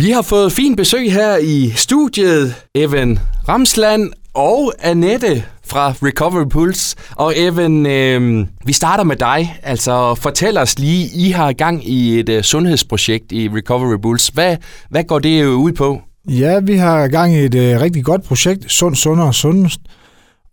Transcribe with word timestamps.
Vi 0.00 0.10
har 0.10 0.22
fået 0.22 0.52
fint 0.52 0.76
besøg 0.76 1.12
her 1.12 1.36
i 1.36 1.72
studiet. 1.76 2.54
Evan 2.74 3.18
Ramsland 3.48 4.10
og 4.34 4.72
Annette 4.78 5.44
fra 5.66 5.94
Recovery 6.02 6.48
Pulse. 6.48 6.96
Og 7.16 7.32
Evan, 7.36 7.86
øh, 7.86 8.46
vi 8.64 8.72
starter 8.72 9.04
med 9.04 9.16
dig. 9.16 9.58
Altså, 9.62 10.14
fortæl 10.14 10.58
os 10.58 10.78
lige, 10.78 11.10
I 11.14 11.30
har 11.30 11.52
gang 11.52 11.88
i 11.88 12.18
et 12.18 12.28
øh, 12.28 12.42
sundhedsprojekt 12.42 13.32
i 13.32 13.48
Recovery 13.48 14.00
Pulse. 14.02 14.32
Hvad, 14.32 14.56
hvad 14.90 15.04
går 15.04 15.18
det 15.18 15.42
øh, 15.42 15.56
ud 15.56 15.72
på? 15.72 16.00
Ja, 16.28 16.60
vi 16.60 16.76
har 16.76 17.08
gang 17.08 17.34
i 17.34 17.38
et 17.38 17.54
øh, 17.54 17.80
rigtig 17.80 18.04
godt 18.04 18.24
projekt, 18.24 18.72
Sund, 18.72 18.94
Sundere 18.94 19.26
og 19.26 19.34
Sundest. 19.34 19.80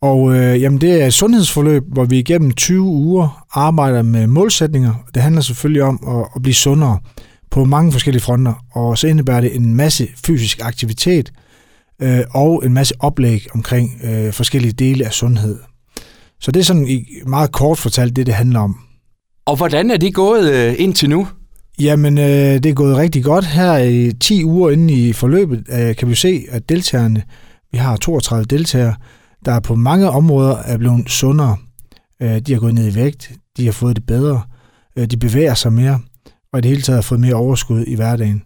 Og 0.01 0.35
øh, 0.35 0.61
jamen, 0.61 0.81
det 0.81 1.01
er 1.01 1.05
et 1.05 1.13
sundhedsforløb, 1.13 1.83
hvor 1.87 2.05
vi 2.05 2.19
igennem 2.19 2.51
20 2.51 2.81
uger 2.81 3.45
arbejder 3.51 4.01
med 4.01 4.27
målsætninger. 4.27 4.93
Det 5.13 5.21
handler 5.21 5.41
selvfølgelig 5.41 5.83
om 5.83 5.99
at, 6.07 6.27
at 6.35 6.41
blive 6.41 6.55
sundere 6.55 6.99
på 7.51 7.65
mange 7.65 7.91
forskellige 7.91 8.23
fronter, 8.23 8.53
og 8.71 8.97
så 8.97 9.07
indebærer 9.07 9.41
det 9.41 9.55
en 9.55 9.75
masse 9.75 10.07
fysisk 10.25 10.59
aktivitet 10.63 11.31
øh, 12.01 12.19
og 12.31 12.65
en 12.65 12.73
masse 12.73 12.93
oplæg 12.99 13.47
omkring 13.53 14.01
øh, 14.03 14.33
forskellige 14.33 14.71
dele 14.71 15.05
af 15.05 15.13
sundhed. 15.13 15.59
Så 16.39 16.51
det 16.51 16.59
er 16.59 16.63
sådan 16.63 16.87
i 16.87 17.05
meget 17.27 17.51
kort 17.51 17.77
fortalt 17.77 18.15
det, 18.15 18.25
det 18.25 18.33
handler 18.33 18.59
om. 18.59 18.77
Og 19.45 19.55
hvordan 19.55 19.91
er 19.91 19.97
det 19.97 20.13
gået 20.13 20.53
øh, 20.53 20.75
indtil 20.77 21.09
nu? 21.09 21.27
Jamen, 21.79 22.17
øh, 22.17 22.25
det 22.25 22.65
er 22.65 22.73
gået 22.73 22.97
rigtig 22.97 23.23
godt. 23.23 23.45
Her 23.45 23.77
i 23.77 24.11
10 24.13 24.43
uger 24.43 24.69
inde 24.69 24.93
i 24.93 25.13
forløbet 25.13 25.63
øh, 25.71 25.95
kan 25.95 26.09
vi 26.09 26.15
se, 26.15 26.45
at 26.49 26.69
deltagerne, 26.69 27.23
vi 27.71 27.77
har 27.77 27.97
32 27.97 28.45
deltagere, 28.45 28.95
der 29.45 29.59
på 29.59 29.75
mange 29.75 30.09
områder 30.09 30.57
er 30.57 30.77
blevet 30.77 31.09
sundere. 31.09 31.57
Øh, 32.21 32.39
de 32.39 32.53
har 32.53 32.59
gået 32.59 32.73
ned 32.73 32.91
i 32.91 32.95
vægt, 32.95 33.31
de 33.57 33.65
har 33.65 33.71
fået 33.71 33.95
det 33.95 34.05
bedre, 34.05 34.41
øh, 34.95 35.05
de 35.05 35.17
bevæger 35.17 35.53
sig 35.53 35.73
mere, 35.73 35.99
og 36.53 36.59
i 36.59 36.61
det 36.61 36.69
hele 36.69 36.81
taget 36.81 36.97
har 36.97 37.01
fået 37.01 37.19
mere 37.19 37.33
overskud 37.33 37.83
i 37.87 37.95
hverdagen. 37.95 38.43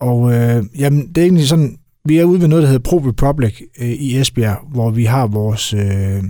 Og 0.00 0.34
øh, 0.34 0.64
jamen, 0.78 1.08
det 1.08 1.18
er 1.18 1.22
egentlig 1.22 1.48
sådan, 1.48 1.76
vi 2.04 2.18
er 2.18 2.24
ude 2.24 2.40
ved 2.40 2.48
noget, 2.48 2.62
der 2.62 2.68
hedder 2.68 2.90
Pro 2.90 2.98
Republic 2.98 3.60
øh, 3.80 3.88
i 3.88 4.18
Esbjerg, 4.18 4.58
hvor 4.72 4.90
vi 4.90 5.04
har 5.04 5.26
vores 5.26 5.74
øh, 5.74 6.24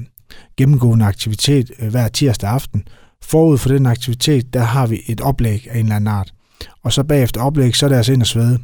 gennemgående 0.56 1.04
aktivitet 1.04 1.70
øh, 1.80 1.90
hver 1.90 2.08
tirsdag 2.08 2.50
aften. 2.50 2.82
Forud 3.22 3.58
for 3.58 3.68
den 3.68 3.86
aktivitet, 3.86 4.54
der 4.54 4.60
har 4.60 4.86
vi 4.86 5.00
et 5.06 5.20
oplæg 5.20 5.66
af 5.70 5.78
en 5.78 5.84
eller 5.84 5.96
anden 5.96 6.08
art. 6.08 6.32
Og 6.84 6.92
så 6.92 7.04
bagefter 7.04 7.40
oplæg, 7.40 7.76
så 7.76 7.86
er 7.86 7.88
det 7.88 7.96
altså 7.96 8.12
ind 8.12 8.22
og 8.22 8.26
svede. 8.26 8.58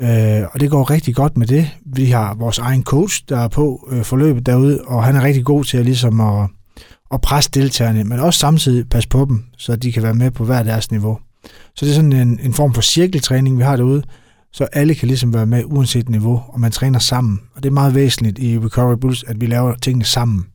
Øh, 0.00 0.42
og 0.52 0.60
det 0.60 0.70
går 0.70 0.90
rigtig 0.90 1.14
godt 1.14 1.36
med 1.36 1.46
det. 1.46 1.70
Vi 1.86 2.04
har 2.04 2.34
vores 2.34 2.58
egen 2.58 2.84
coach, 2.84 3.24
der 3.28 3.38
er 3.38 3.48
på 3.48 3.88
øh, 3.92 4.04
forløbet 4.04 4.46
derude, 4.46 4.80
og 4.86 5.04
han 5.04 5.16
er 5.16 5.22
rigtig 5.22 5.44
god 5.44 5.64
til 5.64 5.78
at, 5.78 5.84
ligesom 5.84 6.20
at, 6.20 6.48
at 7.12 7.20
presse 7.20 7.50
deltagerne, 7.54 8.04
men 8.04 8.20
også 8.20 8.38
samtidig 8.38 8.88
passe 8.88 9.08
på 9.08 9.24
dem, 9.24 9.44
så 9.58 9.76
de 9.76 9.92
kan 9.92 10.02
være 10.02 10.14
med 10.14 10.30
på 10.30 10.44
hver 10.44 10.62
deres 10.62 10.90
niveau. 10.90 11.18
Så 11.76 11.84
det 11.84 11.90
er 11.90 11.94
sådan 11.94 12.12
en, 12.12 12.40
en 12.42 12.54
form 12.54 12.74
for 12.74 12.82
cirkeltræning, 12.82 13.58
vi 13.58 13.62
har 13.62 13.76
derude, 13.76 14.02
så 14.52 14.64
alle 14.72 14.94
kan 14.94 15.08
ligesom 15.08 15.34
være 15.34 15.46
med 15.46 15.62
uanset 15.66 16.08
niveau, 16.08 16.42
og 16.48 16.60
man 16.60 16.72
træner 16.72 16.98
sammen. 16.98 17.40
Og 17.54 17.62
det 17.62 17.68
er 17.68 17.72
meget 17.72 17.94
væsentligt 17.94 18.38
i 18.38 18.58
Recovery 18.58 18.96
Bulls, 19.00 19.24
at 19.24 19.40
vi 19.40 19.46
laver 19.46 19.74
tingene 19.82 20.04
sammen. 20.04 20.46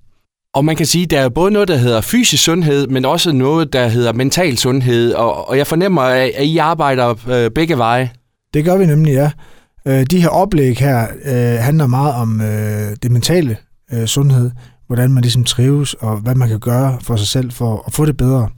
Og 0.53 0.65
man 0.65 0.75
kan 0.75 0.85
sige, 0.85 1.03
at 1.03 1.09
der 1.09 1.19
er 1.19 1.29
både 1.29 1.51
noget, 1.51 1.67
der 1.67 1.75
hedder 1.75 2.01
fysisk 2.01 2.43
sundhed, 2.43 2.87
men 2.87 3.05
også 3.05 3.31
noget, 3.31 3.73
der 3.73 3.87
hedder 3.87 4.13
mental 4.13 4.57
sundhed. 4.57 5.13
Og, 5.13 5.49
og 5.49 5.57
jeg 5.57 5.67
fornemmer, 5.67 6.01
at 6.01 6.43
I 6.45 6.57
arbejder 6.57 7.29
øh, 7.29 7.51
begge 7.51 7.77
veje. 7.77 8.09
Det 8.53 8.65
gør 8.65 8.77
vi 8.77 8.85
nemlig, 8.85 9.13
ja. 9.13 9.31
Øh, 9.87 10.05
de 10.05 10.21
her 10.21 10.29
oplæg 10.29 10.77
her 10.77 11.07
øh, 11.25 11.63
handler 11.63 11.87
meget 11.87 12.13
om 12.13 12.41
øh, 12.41 12.95
det 13.03 13.11
mentale 13.11 13.57
øh, 13.93 14.05
sundhed, 14.05 14.51
hvordan 14.87 15.11
man 15.11 15.21
ligesom 15.21 15.43
trives, 15.43 15.93
og 15.93 16.17
hvad 16.17 16.35
man 16.35 16.49
kan 16.49 16.59
gøre 16.59 16.97
for 17.01 17.15
sig 17.15 17.27
selv 17.27 17.51
for 17.51 17.83
at 17.87 17.93
få 17.93 18.05
det 18.05 18.17
bedre 18.17 18.49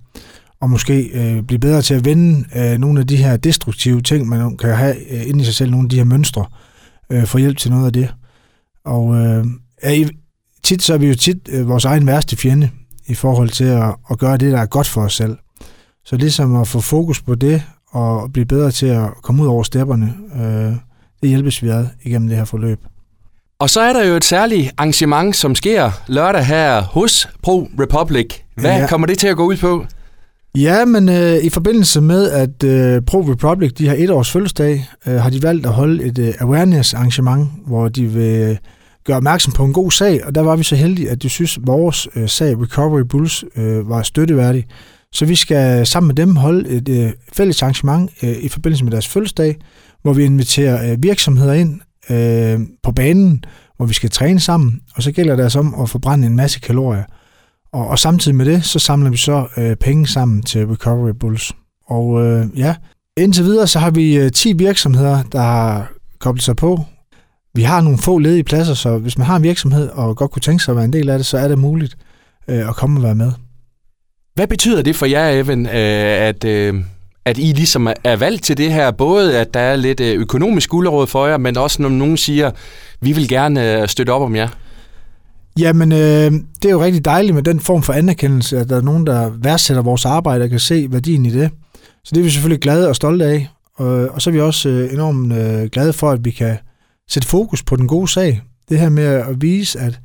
og 0.62 0.70
måske 0.70 1.02
øh, 1.04 1.44
blive 1.44 1.60
bedre 1.60 1.82
til 1.82 1.94
at 1.94 2.06
vende 2.06 2.46
øh, 2.56 2.78
nogle 2.78 3.00
af 3.00 3.08
de 3.08 3.18
her 3.18 3.38
destruktive 3.38 4.02
ting, 4.02 4.28
man 4.28 4.58
kan 4.58 4.76
have 4.76 4.96
øh, 5.12 5.28
inde 5.30 5.42
i 5.42 5.46
sig 5.46 5.54
selv, 5.54 5.72
nogle 5.72 5.86
af 5.86 5.90
de 5.90 5.98
her 5.98 6.04
mønstre, 6.04 6.46
øh, 7.12 7.26
få 7.26 7.38
hjælp 7.38 7.58
til 7.58 7.72
noget 7.72 7.86
af 7.86 7.94
det. 7.94 8.14
Og 8.86 9.16
øh, 9.16 9.46
ja, 9.84 10.08
tit 10.64 10.84
så 10.84 10.94
er 10.94 10.98
vi 10.98 11.08
jo 11.08 11.16
tit 11.16 11.50
øh, 11.50 11.70
vores 11.70 11.86
egen 11.86 12.08
værste 12.08 12.36
fjende 12.36 12.70
i 13.08 13.14
forhold 13.14 13.50
til 13.50 13.64
at, 13.64 13.96
at 14.12 14.20
gøre 14.20 14.38
det, 14.38 14.52
der 14.52 14.60
er 14.60 14.66
godt 14.66 14.88
for 14.88 15.02
os 15.02 15.16
selv. 15.16 15.38
Så 16.06 16.16
ligesom 16.16 16.56
at 16.56 16.68
få 16.68 16.82
fokus 16.82 17.22
på 17.22 17.36
det, 17.36 17.64
og 17.92 18.34
blive 18.34 18.46
bedre 18.46 18.72
til 18.72 18.86
at 18.86 19.10
komme 19.24 19.44
ud 19.44 19.48
over 19.48 19.64
stepperne, 19.64 20.14
øh, 20.36 20.76
det 21.22 21.30
hjælpes 21.30 21.64
vi 21.64 21.70
ad 21.70 21.86
igennem 22.04 22.28
det 22.28 22.38
her 22.38 22.46
forløb. 22.46 22.80
Og 23.60 23.70
så 23.70 23.82
er 23.82 23.94
der 23.94 24.04
jo 24.04 24.16
et 24.16 24.24
særligt 24.24 24.72
arrangement, 24.78 25.36
som 25.36 25.56
sker 25.56 25.92
lørdag 26.08 26.46
her 26.46 26.82
hos 26.82 27.30
Pro 27.44 27.70
Republic. 27.80 28.36
Hvad 28.56 28.80
ja. 28.80 28.88
kommer 28.88 29.08
det 29.08 29.18
til 29.18 29.28
at 29.28 29.38
gå 29.38 29.46
ud 29.46 29.58
på? 29.58 29.86
Ja, 30.56 30.86
men 30.86 31.10
øh, 31.10 31.38
i 31.44 31.50
forbindelse 31.50 32.02
med, 32.02 32.32
at 32.32 32.64
øh, 32.64 33.02
Pro 33.02 33.22
Republic 33.22 33.74
de 33.74 33.88
har 33.88 33.96
et 33.98 34.10
års 34.10 34.32
fødselsdag, 34.32 34.88
øh, 35.08 35.16
har 35.16 35.30
de 35.30 35.44
valgt 35.44 35.66
at 35.66 35.74
holde 35.74 36.04
et 36.04 36.20
øh, 36.20 36.34
awareness-arrangement, 36.40 37.50
hvor 37.68 37.88
de 37.88 38.06
vil 38.06 38.42
øh, 38.42 38.58
gøre 39.06 39.18
opmærksom 39.18 39.54
på 39.54 39.66
en 39.66 39.74
god 39.74 39.92
sag, 39.92 40.26
og 40.26 40.36
der 40.36 40.42
var 40.42 40.56
vi 40.56 40.64
så 40.64 40.76
heldige, 40.76 41.10
at 41.10 41.24
de 41.24 41.30
synes, 41.30 41.58
at 41.58 41.68
vores 41.68 42.08
øh, 42.16 42.30
sag, 42.30 42.62
Recovery 42.62 43.02
Bulls, 43.02 43.44
øh, 43.56 43.90
var 43.90 44.02
støtteværdig. 44.02 44.66
Så 45.12 45.26
vi 45.26 45.36
skal 45.36 45.88
sammen 45.88 46.08
med 46.08 46.16
dem 46.16 46.36
holde 46.36 46.70
et 46.70 46.90
øh, 46.90 47.12
fælles 47.34 47.62
arrangement 47.62 48.12
øh, 48.24 48.36
i 48.42 48.48
forbindelse 48.48 48.84
med 48.84 48.92
deres 48.92 49.08
fødselsdag, 49.08 49.56
hvor 50.02 50.14
vi 50.14 50.24
inviterer 50.24 50.92
øh, 50.92 51.04
virksomheder 51.04 51.54
ind 51.54 51.80
øh, 52.10 52.60
på 52.84 52.92
banen, 52.92 53.44
hvor 53.78 53.86
vi 53.86 53.94
skal 53.94 54.10
træne 54.10 54.40
sammen, 54.40 54.82
og 54.96 55.04
så 55.04 55.12
gælder 55.12 55.36
det 55.36 55.44
altså 55.44 55.60
om 55.60 55.76
at 55.82 55.90
forbrænde 55.90 56.28
en 56.28 56.36
masse 56.36 56.60
kalorier. 56.60 57.04
Og, 57.74 57.88
og 57.88 58.00
samtidig 58.00 58.36
med 58.36 58.46
det, 58.46 58.66
så 58.66 58.80
samler 58.80 59.10
vi 59.10 59.18
så 59.18 59.48
øh, 59.58 59.76
penge 59.76 60.08
sammen 60.08 60.42
til 60.42 60.68
Recovery 60.68 61.12
Bulls. 61.20 61.52
Og 61.88 62.26
øh, 62.26 62.46
ja, 62.56 62.76
indtil 63.18 63.44
videre, 63.44 63.68
så 63.68 63.80
har 63.80 63.92
vi 63.92 64.18
øh, 64.18 64.32
10 64.32 64.54
virksomheder, 64.54 65.24
der 65.32 65.42
har 65.42 65.92
koblet 66.20 66.44
sig 66.44 66.56
på. 66.56 66.80
Vi 67.54 67.62
har 67.62 67.82
nogle 67.82 67.98
få 67.98 68.18
ledige 68.18 68.44
pladser, 68.44 68.74
så 68.74 68.98
hvis 68.98 69.18
man 69.18 69.28
har 69.28 69.36
en 69.36 69.44
virksomhed 69.44 69.90
og 69.90 70.18
godt 70.18 70.32
kunne 70.32 70.42
tænke 70.42 70.64
sig 70.64 70.72
at 70.72 70.76
være 70.76 70.86
en 70.86 70.94
del 70.94 71.10
af 71.10 71.20
det, 71.20 71.26
så 71.26 71.38
er 71.38 71.48
det 71.48 71.60
muligt 71.60 71.98
øh, 72.48 72.70
at 72.70 72.76
komme 72.76 73.00
og 73.00 73.04
være 73.04 73.16
med. 73.16 73.32
Hvad 74.36 74.48
betyder 74.48 74.82
det 74.82 74.96
for 74.96 75.06
jer, 75.06 75.30
Evan, 75.30 75.66
øh, 75.66 75.72
at, 76.28 76.44
øh, 76.44 76.84
at 77.26 77.38
I 77.38 77.42
ligesom 77.42 77.88
er 78.04 78.16
valgt 78.16 78.44
til 78.44 78.58
det 78.58 78.74
her? 78.74 78.92
Både 78.92 79.40
at 79.40 79.54
der 79.54 79.60
er 79.60 79.76
lidt 79.76 80.00
øh, 80.00 80.20
økonomisk 80.20 80.70
gulerod 80.70 81.08
for 81.08 81.28
jer, 81.28 81.38
men 81.38 81.58
også 81.58 81.82
når 81.82 81.90
nogen 81.90 82.18
siger, 82.18 82.52
vi 83.02 83.12
vil 83.12 83.28
gerne 83.28 83.82
øh, 83.82 83.88
støtte 83.88 84.12
op 84.12 84.22
om 84.22 84.36
jer? 84.36 84.48
Jamen, 85.60 85.92
øh, 85.92 86.32
det 86.62 86.66
er 86.66 86.70
jo 86.70 86.84
rigtig 86.84 87.06
dejligt 87.06 87.36
med 87.36 87.44
den 87.44 87.60
form 87.60 87.84
for 87.84 87.94
anerkendelse, 87.94 88.58
at 88.58 88.70
der 88.70 88.78
er 88.78 88.82
nogen, 88.82 89.08
der 89.08 89.30
værdsætter 89.30 89.84
vores 89.84 90.06
arbejde 90.06 90.44
og 90.44 90.50
kan 90.50 90.60
se 90.60 90.88
værdien 90.92 91.26
i 91.26 91.30
det. 91.30 91.52
Så 92.04 92.12
det 92.16 92.18
er 92.20 92.24
vi 92.24 92.30
selvfølgelig 92.30 92.62
glade 92.62 92.90
og 92.90 92.96
stolte 92.96 93.26
af. 93.26 93.48
Og, 93.76 93.88
og 93.88 94.22
så 94.22 94.30
er 94.30 94.32
vi 94.32 94.40
også 94.40 94.70
øh, 94.70 94.94
enormt 94.94 95.34
øh, 95.34 95.70
glade 95.70 95.94
for, 95.94 96.12
at 96.12 96.26
vi 96.26 96.32
kan 96.32 96.58
sætte 97.10 97.28
fokus 97.28 97.64
på 97.64 97.76
den 97.76 97.88
gode 97.88 98.08
sag. 98.08 98.42
Det 98.70 98.80
her 98.80 98.90
med 98.90 99.04
at 99.04 99.42
vise, 99.42 99.80
at 99.80 100.00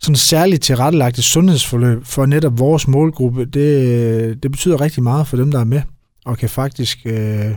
sådan 0.00 0.16
særligt 0.16 0.62
tilrettelagte 0.62 1.22
sundhedsforløb 1.22 2.04
for 2.04 2.26
netop 2.26 2.58
vores 2.58 2.88
målgruppe, 2.88 3.44
det, 3.44 3.88
øh, 3.88 4.36
det 4.42 4.50
betyder 4.50 4.80
rigtig 4.80 5.02
meget 5.02 5.26
for 5.26 5.36
dem, 5.36 5.50
der 5.50 5.60
er 5.60 5.64
med, 5.64 5.82
og 6.26 6.38
kan 6.38 6.48
faktisk 6.48 6.98
øh, 7.04 7.54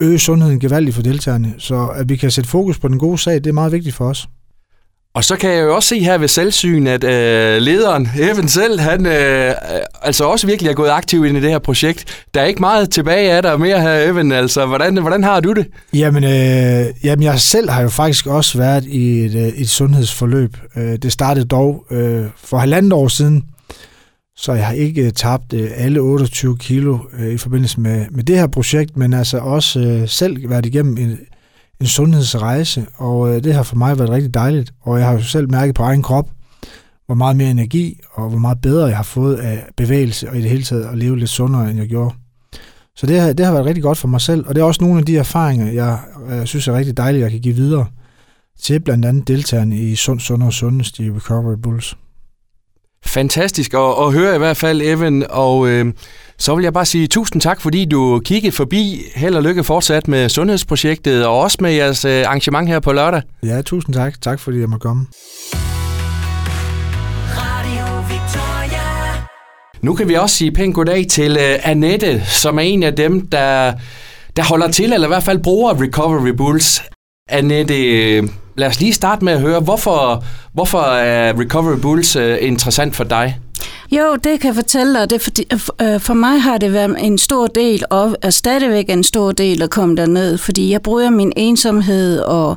øge 0.00 0.18
sundheden 0.18 0.60
gevaldigt 0.60 0.94
for 0.94 1.02
deltagerne. 1.02 1.54
Så 1.58 1.86
at 1.86 2.08
vi 2.08 2.16
kan 2.16 2.30
sætte 2.30 2.50
fokus 2.50 2.78
på 2.78 2.88
den 2.88 2.98
gode 2.98 3.18
sag, 3.18 3.34
det 3.34 3.46
er 3.46 3.52
meget 3.52 3.72
vigtigt 3.72 3.94
for 3.94 4.08
os. 4.08 4.28
Og 5.14 5.24
så 5.24 5.36
kan 5.36 5.50
jeg 5.50 5.62
jo 5.62 5.74
også 5.74 5.88
se 5.88 6.00
her 6.00 6.18
ved 6.18 6.28
selvsyn, 6.28 6.86
at 6.86 7.04
øh, 7.04 7.62
lederen, 7.62 8.08
Evan 8.18 8.48
selv, 8.48 8.80
han 8.80 9.06
øh, 9.06 9.48
øh, 9.48 9.54
altså 10.02 10.24
også 10.24 10.46
virkelig 10.46 10.70
er 10.70 10.74
gået 10.74 10.90
aktiv 10.90 11.24
ind 11.24 11.36
i 11.36 11.40
det 11.40 11.50
her 11.50 11.58
projekt. 11.58 12.24
Der 12.34 12.40
er 12.40 12.44
ikke 12.44 12.60
meget 12.60 12.90
tilbage 12.90 13.32
af 13.32 13.42
dig 13.42 13.60
mere 13.60 13.80
her, 13.80 14.10
Evan. 14.10 14.32
Altså, 14.32 14.66
hvordan, 14.66 14.96
hvordan 14.96 15.24
har 15.24 15.40
du 15.40 15.52
det? 15.52 15.66
Jamen, 15.94 16.24
øh, 16.24 16.86
jamen, 17.04 17.22
jeg 17.22 17.40
selv 17.40 17.70
har 17.70 17.82
jo 17.82 17.88
faktisk 17.88 18.26
også 18.26 18.58
været 18.58 18.84
i 18.84 19.24
et, 19.24 19.34
øh, 19.34 19.48
et 19.48 19.68
sundhedsforløb. 19.68 20.56
Øh, 20.76 20.96
det 20.96 21.12
startede 21.12 21.46
dog 21.46 21.84
øh, 21.90 22.24
for 22.36 22.58
halvandet 22.58 22.92
år 22.92 23.08
siden, 23.08 23.44
så 24.36 24.52
jeg 24.52 24.66
har 24.66 24.74
ikke 24.74 25.10
tabt 25.10 25.52
øh, 25.52 25.70
alle 25.76 26.00
28 26.00 26.58
kilo 26.58 26.98
øh, 27.18 27.32
i 27.32 27.36
forbindelse 27.36 27.80
med, 27.80 28.06
med 28.10 28.24
det 28.24 28.38
her 28.38 28.46
projekt, 28.46 28.96
men 28.96 29.12
altså 29.12 29.38
også 29.38 29.80
øh, 29.80 30.08
selv 30.08 30.50
været 30.50 30.66
igennem 30.66 30.96
en, 30.96 31.18
en 31.80 31.86
sundhedsrejse, 31.86 32.86
og 32.96 33.34
øh, 33.34 33.44
det 33.44 33.54
har 33.54 33.62
for 33.62 33.76
mig 33.76 33.98
været 33.98 34.10
rigtig 34.10 34.34
dejligt. 34.34 34.72
Og 34.80 34.98
jeg 34.98 35.06
har 35.06 35.12
jo 35.12 35.22
selv 35.22 35.50
mærket 35.50 35.74
på 35.74 35.82
egen 35.82 36.02
krop, 36.02 36.30
hvor 37.06 37.14
meget 37.14 37.36
mere 37.36 37.50
energi 37.50 38.00
og 38.12 38.28
hvor 38.28 38.38
meget 38.38 38.60
bedre 38.60 38.86
jeg 38.86 38.96
har 38.96 39.02
fået 39.02 39.36
af 39.36 39.66
bevægelse 39.76 40.30
og 40.30 40.36
i 40.36 40.40
det 40.42 40.50
hele 40.50 40.62
taget 40.62 40.84
at 40.84 40.98
leve 40.98 41.18
lidt 41.18 41.30
sundere, 41.30 41.70
end 41.70 41.78
jeg 41.78 41.88
gjorde. 41.88 42.14
Så 42.96 43.06
det 43.06 43.20
har, 43.20 43.32
det 43.32 43.46
har 43.46 43.52
været 43.52 43.66
rigtig 43.66 43.82
godt 43.82 43.98
for 43.98 44.08
mig 44.08 44.20
selv, 44.20 44.44
og 44.48 44.54
det 44.54 44.60
er 44.60 44.64
også 44.64 44.84
nogle 44.84 44.98
af 44.98 45.06
de 45.06 45.18
erfaringer, 45.18 45.72
jeg, 45.72 45.98
jeg 46.30 46.48
synes 46.48 46.68
er 46.68 46.72
rigtig 46.72 46.96
dejlige, 46.96 47.22
jeg 47.22 47.30
kan 47.30 47.40
give 47.40 47.54
videre 47.54 47.86
til 48.60 48.80
blandt 48.80 49.04
andet 49.04 49.28
deltagerne 49.28 49.76
i 49.76 49.94
Sund, 49.94 50.20
Sund 50.20 50.42
og 50.42 50.52
Sundest 50.52 50.98
i 50.98 51.10
Recovery 51.10 51.56
Bulls. 51.62 51.96
Fantastisk 53.06 53.74
at, 53.74 53.94
at 54.00 54.12
høre 54.12 54.34
i 54.34 54.38
hvert 54.38 54.56
fald, 54.56 54.82
Evan, 54.82 55.26
og 55.30 55.68
øh, 55.68 55.92
så 56.38 56.54
vil 56.54 56.62
jeg 56.62 56.72
bare 56.72 56.84
sige 56.84 57.06
tusind 57.06 57.42
tak, 57.42 57.60
fordi 57.60 57.84
du 57.84 58.20
kiggede 58.24 58.52
forbi. 58.56 59.02
Held 59.14 59.34
og 59.34 59.42
lykke 59.42 59.64
fortsat 59.64 60.08
med 60.08 60.28
Sundhedsprojektet, 60.28 61.26
og 61.26 61.40
også 61.40 61.58
med 61.60 61.72
jeres 61.72 62.04
øh, 62.04 62.24
arrangement 62.26 62.68
her 62.68 62.80
på 62.80 62.92
lørdag. 62.92 63.22
Ja, 63.42 63.62
tusind 63.62 63.94
tak. 63.94 64.20
Tak 64.20 64.40
fordi 64.40 64.60
jeg 64.60 64.68
må 64.68 64.78
komme. 64.78 65.06
Nu 69.82 69.94
kan 69.94 70.08
vi 70.08 70.14
også 70.14 70.36
sige 70.36 70.52
pænt 70.52 70.74
goddag 70.74 71.06
til 71.10 71.32
uh, 71.32 71.70
Annette, 71.70 72.22
som 72.26 72.58
er 72.58 72.62
en 72.62 72.82
af 72.82 72.96
dem, 72.96 73.26
der, 73.26 73.72
der 74.36 74.42
holder 74.44 74.70
til, 74.70 74.92
eller 74.92 75.06
i 75.06 75.08
hvert 75.08 75.22
fald 75.22 75.42
bruger 75.42 75.82
Recovery 75.82 76.28
Bulls. 76.36 76.82
Annette, 77.28 77.74
lad 78.56 78.68
os 78.68 78.80
lige 78.80 78.92
starte 78.92 79.24
med 79.24 79.32
at 79.32 79.40
høre, 79.40 79.60
hvorfor, 79.60 80.24
hvorfor 80.52 80.80
er 80.80 81.40
Recovery 81.40 81.78
Bulls 81.80 82.16
uh, 82.16 82.36
interessant 82.40 82.96
for 82.96 83.04
dig? 83.04 83.38
Jo, 83.90 84.16
det 84.24 84.40
kan 84.40 84.48
jeg 84.48 84.54
fortælle 84.54 85.00
dig. 85.00 85.10
Det 85.10 85.22
fordi, 85.22 85.44
øh, 85.52 85.60
øh, 85.82 86.00
for 86.00 86.14
mig 86.14 86.42
har 86.42 86.58
det 86.58 86.72
været 86.72 86.96
en 86.98 87.18
stor 87.18 87.46
del, 87.46 87.84
og 87.90 88.16
er 88.22 88.30
stadigvæk 88.30 88.90
en 88.90 89.04
stor 89.04 89.32
del 89.32 89.62
at 89.62 89.70
komme 89.70 89.96
derned, 89.96 90.38
fordi 90.38 90.70
jeg 90.70 90.82
bruger 90.82 91.10
min 91.10 91.32
ensomhed, 91.36 92.18
og 92.20 92.56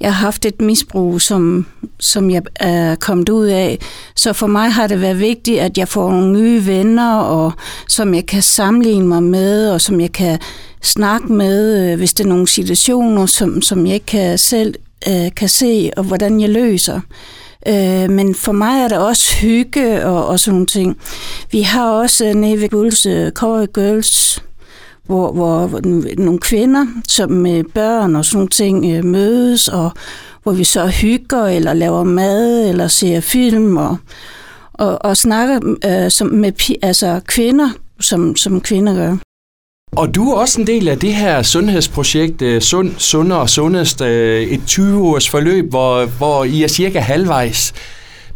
jeg 0.00 0.14
har 0.14 0.24
haft 0.24 0.44
et 0.44 0.60
misbrug, 0.60 1.20
som, 1.20 1.66
som 2.00 2.30
jeg 2.30 2.42
er 2.56 2.94
kommet 2.94 3.28
ud 3.28 3.46
af. 3.46 3.78
Så 4.16 4.32
for 4.32 4.46
mig 4.46 4.72
har 4.72 4.86
det 4.86 5.00
været 5.00 5.18
vigtigt, 5.18 5.60
at 5.60 5.78
jeg 5.78 5.88
får 5.88 6.10
nogle 6.10 6.32
nye 6.32 6.66
venner, 6.66 7.16
og 7.16 7.52
som 7.88 8.14
jeg 8.14 8.26
kan 8.26 8.42
sammenligne 8.42 9.06
mig 9.06 9.22
med, 9.22 9.70
og 9.70 9.80
som 9.80 10.00
jeg 10.00 10.12
kan 10.12 10.38
snakke 10.82 11.32
med, 11.32 11.90
øh, 11.92 11.98
hvis 11.98 12.14
det 12.14 12.24
er 12.24 12.28
nogle 12.28 12.48
situationer, 12.48 13.26
som, 13.26 13.62
som 13.62 13.86
jeg 13.86 13.94
ikke 13.94 14.06
kan 14.06 14.38
selv 14.38 14.74
øh, 15.08 15.34
kan 15.36 15.48
se, 15.48 15.90
og 15.96 16.04
hvordan 16.04 16.40
jeg 16.40 16.48
løser. 16.48 17.00
Øh, 17.68 18.10
men 18.10 18.34
for 18.34 18.52
mig 18.52 18.82
er 18.84 18.88
det 18.88 18.98
også 18.98 19.34
hygge 19.34 20.06
og, 20.06 20.26
og 20.26 20.40
sådan 20.40 20.54
nogle 20.54 20.66
ting. 20.66 20.96
Vi 21.52 21.60
har 21.60 21.90
også 21.90 22.26
øh, 22.26 22.34
nede 22.34 22.60
ved 22.60 22.68
Bulls 22.68 23.06
øh, 23.06 23.32
Cover 23.32 23.66
Girls, 23.66 24.42
hvor, 25.06 25.32
hvor, 25.32 25.66
hvor 25.66 25.80
nogle 26.18 26.40
kvinder 26.40 26.86
som 27.08 27.30
med 27.30 27.64
børn 27.64 28.16
og 28.16 28.24
sådan 28.24 28.36
nogle 28.36 28.48
ting 28.48 28.96
øh, 28.96 29.04
mødes, 29.04 29.68
og 29.68 29.92
hvor 30.42 30.52
vi 30.52 30.64
så 30.64 30.86
hygger, 30.86 31.46
eller 31.46 31.72
laver 31.72 32.04
mad, 32.04 32.68
eller 32.68 32.88
ser 32.88 33.20
film, 33.20 33.76
og, 33.76 33.96
og, 34.72 35.04
og 35.04 35.16
snakker 35.16 35.76
øh, 35.84 36.10
som 36.10 36.26
med 36.26 36.76
altså 36.82 37.20
kvinder, 37.26 37.70
som, 38.00 38.36
som 38.36 38.60
kvinder 38.60 38.94
gør. 38.94 39.16
Og 39.96 40.14
du 40.14 40.30
er 40.30 40.36
også 40.36 40.60
en 40.60 40.66
del 40.66 40.88
af 40.88 40.98
det 40.98 41.14
her 41.14 41.42
sundhedsprojekt, 41.42 42.42
øh, 42.42 42.62
Sund, 42.62 42.90
Sundere 42.98 43.38
og 43.38 43.50
Sundest, 43.50 44.00
øh, 44.00 44.42
et 44.42 44.60
20-års 44.68 45.28
forløb, 45.28 45.70
hvor, 45.70 46.04
hvor 46.04 46.44
I 46.44 46.62
er 46.62 46.68
cirka 46.68 46.98
halvvejs. 46.98 47.74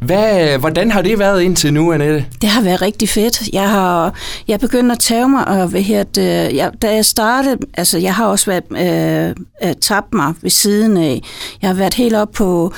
Hvad, 0.01 0.59
hvordan 0.59 0.91
har 0.91 1.03
det 1.03 1.19
været 1.19 1.43
indtil 1.43 1.73
nu, 1.73 1.93
Annette? 1.93 2.27
Det 2.43 2.49
har 2.49 2.63
været 2.63 2.83
rigtig 2.83 3.09
fedt. 3.09 3.49
Jeg 3.53 3.71
har 3.71 4.15
jeg 4.49 4.61
begyndt 4.61 4.93
at 4.93 4.99
tage 4.99 5.29
mig, 5.29 5.49
og 5.49 5.69
hvad 5.69 5.81
her, 5.81 6.03
det, 6.03 6.55
jeg, 6.55 6.73
da 6.83 6.95
jeg 6.95 7.05
startede, 7.05 7.57
altså 7.75 7.99
jeg 7.99 8.15
har 8.15 8.27
også 8.27 8.47
været, 8.47 8.65
øh, 8.71 9.69
øh, 9.69 9.75
tabt 9.81 10.15
mig 10.15 10.35
ved 10.43 10.51
siden 10.51 10.97
af. 10.97 11.23
Jeg 11.63 11.71
har 11.71 11.75
været 11.75 11.95
helt 11.95 12.15
op 12.15 12.31
på 12.31 12.73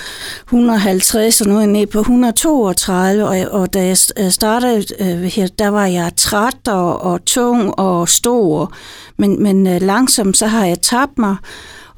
150, 0.46 1.40
og 1.40 1.46
nu 1.46 1.54
er 1.54 1.60
jeg 1.60 1.66
nede 1.66 1.86
på 1.86 1.98
132, 1.98 3.24
og, 3.24 3.60
og 3.60 3.74
da 3.74 3.86
jeg 3.86 3.96
øh, 4.18 4.30
startede, 4.30 4.84
øh, 5.00 5.22
her, 5.22 5.46
der 5.58 5.68
var 5.68 5.86
jeg 5.86 6.10
træt 6.16 6.68
og, 6.68 7.02
og 7.02 7.24
tung 7.24 7.78
og 7.78 8.08
stor, 8.08 8.72
men, 9.16 9.42
men 9.42 9.66
øh, 9.66 9.82
langsomt 9.82 10.36
så 10.36 10.46
har 10.46 10.66
jeg 10.66 10.80
tabt 10.82 11.18
mig, 11.18 11.36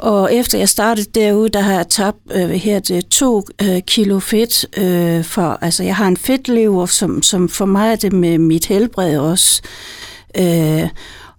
og 0.02 0.34
efter 0.34 0.58
jeg 0.58 0.68
startede 0.68 1.10
derude, 1.14 1.48
der 1.48 1.60
har 1.60 1.72
jeg 1.72 1.88
tabt 1.88 2.18
øh, 2.34 2.50
her 2.50 2.80
det, 2.80 3.08
to 3.08 3.42
øh, 3.62 3.80
kilo 3.80 4.18
fedt. 4.18 4.78
Øh, 4.78 5.24
for, 5.24 5.58
altså, 5.60 5.84
jeg 5.84 5.96
har 5.96 6.08
en 6.08 6.16
fedtlever, 6.16 6.86
som, 6.86 7.22
som 7.22 7.48
for 7.48 7.64
mig 7.64 7.92
er 7.92 7.96
det 7.96 8.12
med 8.12 8.38
mit 8.38 8.66
helbred 8.66 9.18
også. 9.18 9.62
Øh, 10.38 10.88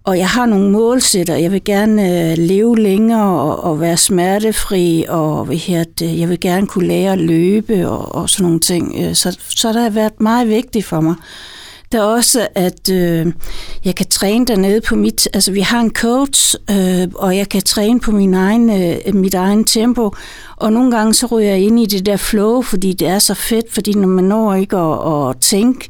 og 0.04 0.18
jeg 0.18 0.30
har 0.30 0.45
nogle 0.45 0.71
målsætter. 0.71 1.36
Jeg 1.36 1.51
vil 1.51 1.63
gerne 1.63 2.31
øh, 2.31 2.38
leve 2.38 2.80
længere 2.80 3.42
og, 3.42 3.63
og 3.63 3.80
være 3.80 3.98
smertefri, 3.98 5.06
og 5.10 5.45
hvad 5.45 5.56
her, 5.56 5.83
det, 5.83 6.19
jeg 6.19 6.30
vil 6.30 6.39
gerne 6.39 6.68
kunne 6.68 6.88
lære 6.88 7.12
at 7.12 7.19
løbe 7.19 7.89
og, 7.89 8.15
og 8.15 8.30
sådan 8.30 8.44
nogle 8.44 8.60
ting. 8.60 8.95
Øh, 9.00 9.15
så, 9.15 9.38
så 9.50 9.74
det 9.74 9.81
har 9.81 9.89
været 9.89 10.21
meget 10.21 10.50
vigtigt 10.50 10.86
for 10.86 11.01
mig 11.01 11.15
da 11.94 12.01
også, 12.01 12.48
at 12.56 12.92
øh, 12.92 13.34
jeg 13.86 13.95
kan 13.95 14.06
træne 14.10 14.45
dernede 14.45 14.81
på 14.81 14.95
mit... 14.95 15.28
Altså, 15.34 15.51
vi 15.51 15.60
har 15.60 15.80
en 15.80 15.92
coach, 15.92 16.56
øh, 16.72 17.07
og 17.16 17.38
jeg 17.38 17.50
kan 17.50 17.62
træne 17.62 18.00
på 18.00 18.12
min 18.12 18.34
egen, 18.34 18.69
øh, 18.69 19.16
mit 19.16 19.34
egen 19.34 19.63
tempo. 19.63 20.12
Og 20.56 20.74
nogle 20.74 20.92
gange 20.92 21.13
så 21.13 21.25
ryger 21.25 21.50
jeg 21.50 21.60
ind 21.60 21.80
i 21.80 21.86
det 21.86 22.06
der 22.06 22.18
flow, 22.18 22.62
fordi 22.62 22.94
det 22.94 23.07
er 23.07 23.19
så 23.19 23.34
fedt, 23.34 23.74
fordi 23.74 23.94
når 23.94 24.07
man 24.07 24.24
når 24.24 24.54
ikke 24.54 24.78
at, 24.78 25.30
at 25.30 25.38
tænke, 25.38 25.90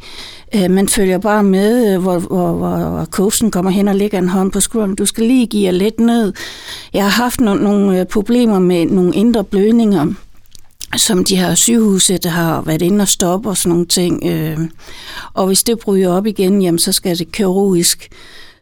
øh, 0.55 0.71
man 0.71 0.87
følger 0.87 1.17
bare 1.17 1.43
med, 1.43 1.93
øh, 1.93 2.01
hvor, 2.01 2.19
hvor, 2.19 2.51
hvor 2.53 3.05
coachen 3.05 3.51
kommer 3.51 3.71
hen 3.71 3.87
og 3.87 3.95
lægger 3.95 4.17
en 4.17 4.29
hånd 4.29 4.51
på 4.51 4.59
skulderen. 4.59 4.95
Du 4.95 5.05
skal 5.05 5.23
lige 5.23 5.47
give 5.47 5.65
jer 5.65 5.71
lidt 5.71 5.99
ned. 5.99 6.33
Jeg 6.93 7.03
har 7.03 7.23
haft 7.23 7.39
nogle, 7.39 7.63
nogle 7.63 8.05
problemer 8.05 8.59
med 8.59 8.85
nogle 8.85 9.15
indre 9.15 9.43
blødninger, 9.43 10.13
som 10.97 11.23
de 11.23 11.35
her 11.35 11.55
sygehuse, 11.55 12.17
der 12.17 12.29
har 12.29 12.61
været 12.61 12.81
inde 12.81 13.01
og 13.01 13.07
stoppe 13.07 13.49
og 13.49 13.57
sådan 13.57 13.69
nogle 13.69 13.85
ting. 13.85 14.23
Øh, 14.25 14.57
og 15.33 15.47
hvis 15.47 15.63
det 15.63 15.79
bryder 15.79 16.09
op 16.09 16.25
igen, 16.25 16.61
jamen, 16.61 16.79
så 16.79 16.91
skal 16.91 17.17
det 17.17 17.31
kirurgisk 17.31 18.09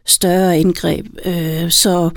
større 0.06 0.60
indgreb. 0.60 1.06
Øh, 1.24 1.70
så 1.70 2.10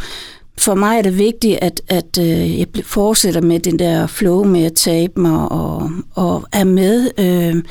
for 0.57 0.75
mig 0.75 0.97
er 0.97 1.01
det 1.01 1.17
vigtigt, 1.17 1.59
at, 1.62 1.81
at 1.88 2.17
øh, 2.19 2.59
jeg 2.59 2.67
fortsætter 2.83 3.41
med 3.41 3.59
den 3.59 3.79
der 3.79 4.07
flow 4.07 4.44
med 4.44 4.65
at 4.65 4.73
tabe 4.73 5.21
mig 5.21 5.51
og, 5.51 5.91
og 6.15 6.47
er 6.51 6.63
med. 6.63 7.09
Øh. 7.18 7.63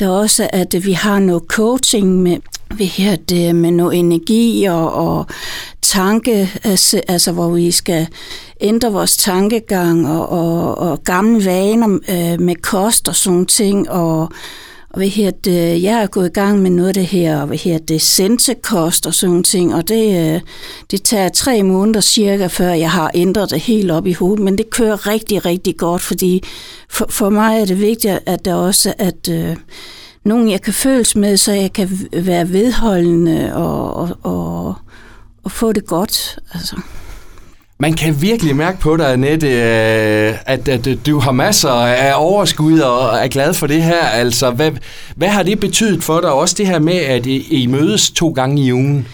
Der 0.00 0.06
er 0.06 0.10
også, 0.10 0.48
at 0.52 0.74
vi 0.84 0.92
har 0.92 1.18
noget 1.18 1.42
coaching 1.48 2.22
med, 2.22 2.36
vi 2.74 2.84
her 2.84 3.16
det 3.16 3.54
med 3.54 3.70
noget 3.70 3.98
energi 3.98 4.64
og, 4.64 4.92
og 4.94 5.26
tanke, 5.88 6.50
altså, 6.64 7.00
altså, 7.08 7.32
hvor 7.32 7.50
vi 7.50 7.70
skal 7.70 8.06
ændre 8.60 8.92
vores 8.92 9.16
tankegang 9.16 10.08
og, 10.08 10.28
og, 10.28 10.78
og 10.78 11.04
gamle 11.04 11.44
vaner 11.44 11.88
øh, 11.88 12.40
med 12.40 12.54
kost 12.62 13.08
og 13.08 13.16
sådan 13.16 13.46
ting, 13.46 13.90
og, 13.90 14.20
og 14.90 15.00
ved 15.00 15.08
her 15.08 15.30
det, 15.30 15.82
jeg 15.82 16.02
er 16.02 16.06
gået 16.06 16.26
i 16.26 16.32
gang 16.32 16.62
med 16.62 16.70
noget 16.70 16.88
af 16.88 16.94
det 16.94 17.06
her, 17.06 17.44
hvad 17.44 17.58
her 17.58 17.78
det, 17.78 18.02
sensekost 18.02 19.06
og 19.06 19.14
sådan 19.14 19.42
ting, 19.42 19.74
og 19.74 19.88
det, 19.88 20.34
øh, 20.34 20.40
det 20.90 21.02
tager 21.02 21.28
tre 21.28 21.62
måneder 21.62 22.00
cirka, 22.00 22.46
før 22.46 22.72
jeg 22.72 22.90
har 22.90 23.10
ændret 23.14 23.50
det 23.50 23.60
helt 23.60 23.90
op 23.90 24.06
i 24.06 24.12
hovedet, 24.12 24.44
men 24.44 24.58
det 24.58 24.70
kører 24.70 25.06
rigtig, 25.06 25.44
rigtig 25.44 25.76
godt, 25.76 26.02
fordi 26.02 26.42
for, 26.90 27.06
for 27.08 27.30
mig 27.30 27.60
er 27.60 27.64
det 27.64 27.80
vigtigt, 27.80 28.18
at 28.26 28.44
der 28.44 28.54
også, 28.54 28.94
at 28.98 29.28
øh, 29.30 29.56
nogen 30.24 30.50
jeg 30.50 30.62
kan 30.62 30.72
føles 30.72 31.16
med, 31.16 31.36
så 31.36 31.52
jeg 31.52 31.72
kan 31.72 32.08
være 32.12 32.52
vedholdende 32.52 33.54
og, 33.54 33.94
og, 33.94 34.16
og 34.22 34.74
få 35.58 35.72
det 35.72 35.86
godt, 35.86 36.38
altså. 36.54 36.76
Man 37.80 37.92
kan 37.92 38.22
virkelig 38.22 38.56
mærke 38.56 38.80
på 38.80 38.96
dig, 38.96 39.12
Annette, 39.12 39.46
øh, 39.46 40.34
at, 40.46 40.68
at 40.68 40.88
du 41.06 41.18
har 41.18 41.32
masser 41.32 41.70
af 41.70 42.12
overskud 42.16 42.78
og 42.78 43.18
er 43.18 43.28
glad 43.28 43.54
for 43.54 43.66
det 43.66 43.82
her. 43.82 44.00
Altså, 44.00 44.50
hvad, 44.50 44.72
hvad 45.16 45.28
har 45.28 45.42
det 45.42 45.60
betydet 45.60 46.04
for 46.04 46.20
dig? 46.20 46.32
Også 46.32 46.54
det 46.58 46.66
her 46.66 46.78
med, 46.78 46.96
at 46.96 47.26
I, 47.26 47.66
mødes 47.66 48.10
to 48.10 48.28
gange 48.28 48.62
i 48.62 48.72
ugen? 48.72 49.06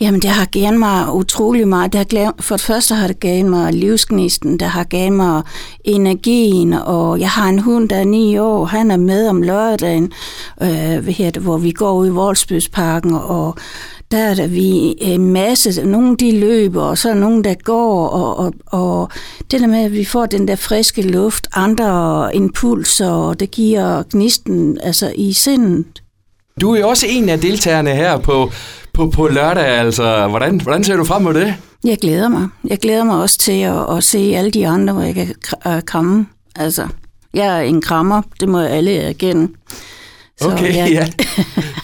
Jamen, 0.00 0.22
det 0.22 0.30
har 0.30 0.44
givet 0.44 0.74
mig 0.74 1.14
utrolig 1.14 1.68
meget. 1.68 1.92
Det 1.92 1.98
har 1.98 2.04
for 2.40 2.56
det 2.56 2.64
første 2.64 2.94
har 2.94 3.06
det 3.06 3.20
givet 3.20 3.46
mig 3.46 3.72
livsgnisten, 3.72 4.60
det 4.60 4.68
har 4.68 4.84
givet 4.84 5.12
mig 5.12 5.42
energien, 5.84 6.72
og 6.72 7.20
jeg 7.20 7.30
har 7.30 7.48
en 7.48 7.58
hund, 7.58 7.88
der 7.88 7.96
er 7.96 8.04
ni 8.04 8.38
år. 8.38 8.64
Han 8.64 8.90
er 8.90 8.96
med 8.96 9.28
om 9.28 9.42
lørdagen, 9.42 10.12
øh, 10.62 10.68
hvad 10.98 11.32
det, 11.32 11.42
hvor 11.42 11.58
vi 11.58 11.70
går 11.70 11.92
ud 11.92 12.06
i 12.06 12.10
Voldsbøsparken, 12.10 13.14
og 13.14 13.56
der 14.12 14.18
er 14.18 14.34
der 14.34 14.46
vi 14.46 14.94
en 14.98 15.32
masse, 15.32 15.84
nogle 15.84 16.16
de 16.16 16.38
løber, 16.38 16.82
og 16.82 16.98
så 16.98 17.10
er 17.10 17.14
nogen, 17.14 17.44
der 17.44 17.54
går, 17.64 18.08
og, 18.08 18.38
og, 18.38 18.54
og 18.66 19.08
det 19.50 19.60
der 19.60 19.66
med, 19.66 19.84
at 19.84 19.92
vi 19.92 20.04
får 20.04 20.26
den 20.26 20.48
der 20.48 20.56
friske 20.56 21.02
luft, 21.02 21.48
andre 21.52 22.30
impulser, 22.36 23.10
og 23.10 23.40
det 23.40 23.50
giver 23.50 24.02
gnisten 24.10 24.78
altså 24.82 25.12
i 25.16 25.32
sindet. 25.32 26.02
Du 26.60 26.74
er 26.74 26.80
jo 26.80 26.88
også 26.88 27.06
en 27.08 27.28
af 27.28 27.40
deltagerne 27.40 27.90
her 27.90 28.18
på, 28.18 28.52
på, 28.92 29.10
på 29.10 29.28
lørdag, 29.28 29.66
altså. 29.66 30.26
Hvordan, 30.28 30.60
hvordan 30.60 30.84
ser 30.84 30.96
du 30.96 31.04
frem 31.04 31.22
mod 31.22 31.34
det? 31.34 31.54
Jeg 31.84 31.98
glæder 31.98 32.28
mig. 32.28 32.48
Jeg 32.64 32.78
glæder 32.78 33.04
mig 33.04 33.16
også 33.16 33.38
til 33.38 33.60
at, 33.60 33.96
at 33.96 34.04
se 34.04 34.18
alle 34.18 34.50
de 34.50 34.68
andre, 34.68 34.92
hvor 34.94 35.02
jeg 35.02 35.14
kan 35.14 35.34
øh, 35.66 35.82
kramme. 35.82 36.26
Altså, 36.56 36.88
jeg 37.34 37.58
er 37.58 37.60
en 37.60 37.80
krammer, 37.80 38.22
det 38.40 38.48
må 38.48 38.60
alle 38.60 38.96
erkende. 38.96 39.48
Så, 40.40 40.50
okay, 40.52 40.74
ja. 40.74 40.86
ja. 40.86 41.06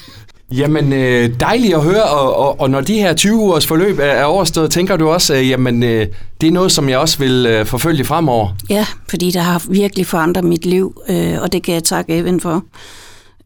Jamen, 0.52 0.92
øh, 0.92 1.40
dejligt 1.40 1.74
at 1.74 1.82
høre, 1.82 2.02
og, 2.02 2.36
og, 2.36 2.60
og 2.60 2.70
når 2.70 2.80
de 2.80 2.94
her 2.94 3.14
20 3.14 3.34
ugers 3.34 3.66
forløb 3.66 3.98
er, 3.98 4.04
er 4.04 4.24
overstået, 4.24 4.70
tænker 4.70 4.96
du 4.96 5.08
også, 5.08 5.34
øh, 5.34 5.50
jamen, 5.50 5.82
øh, 5.82 6.06
det 6.40 6.46
er 6.46 6.50
noget, 6.50 6.72
som 6.72 6.88
jeg 6.88 6.98
også 6.98 7.18
vil 7.18 7.46
øh, 7.46 7.66
forfølge 7.66 8.04
fremover? 8.04 8.48
Ja, 8.70 8.86
fordi 9.08 9.30
det 9.30 9.42
har 9.42 9.62
virkelig 9.70 10.06
forandret 10.06 10.44
mit 10.44 10.66
liv, 10.66 11.02
øh, 11.08 11.42
og 11.42 11.52
det 11.52 11.62
kan 11.62 11.74
jeg 11.74 11.84
takke 11.84 12.18
Evan 12.18 12.40
for. 12.40 12.64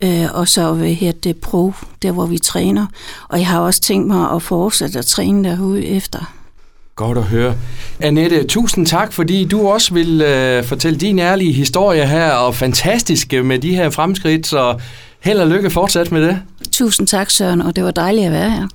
Øh, 0.05 0.27
og 0.35 0.49
så 0.49 0.73
ved 0.73 0.95
her 0.95 1.13
det 1.13 1.37
pro, 1.37 1.73
der 2.03 2.13
hvor 2.13 2.27
vi 2.27 2.39
træner. 2.39 2.87
Og 3.29 3.39
jeg 3.39 3.47
har 3.47 3.61
også 3.61 3.81
tænkt 3.81 4.07
mig 4.09 4.31
at 4.31 4.43
fortsætte 4.43 4.99
at 4.99 5.07
træne 5.07 5.49
derude 5.49 5.87
efter. 5.87 6.33
Godt 6.97 7.19
at 7.19 7.25
høre. 7.25 7.55
Annette, 8.01 8.45
tusind 8.45 8.87
tak, 8.87 9.13
fordi 9.13 9.45
du 9.45 9.69
også 9.69 9.95
vil 9.95 10.21
øh, 10.21 10.65
fortælle 10.65 10.99
din 10.99 11.19
ærlige 11.19 11.53
historie 11.53 12.07
her, 12.07 12.31
og 12.31 12.55
fantastisk 12.55 13.33
med 13.45 13.59
de 13.59 13.75
her 13.75 13.91
fremskridt, 13.91 14.47
så 14.47 14.81
held 15.25 15.39
og 15.39 15.49
lykke 15.49 15.71
fortsat 15.71 16.13
med 16.13 16.23
det. 16.23 16.43
Tusind 16.73 17.07
tak, 17.07 17.31
Søren, 17.31 17.61
og 17.61 17.77
det 17.77 17.85
var 17.85 17.91
dejligt 17.91 18.27
at 18.27 18.33
være 18.33 18.51
her. 18.51 18.69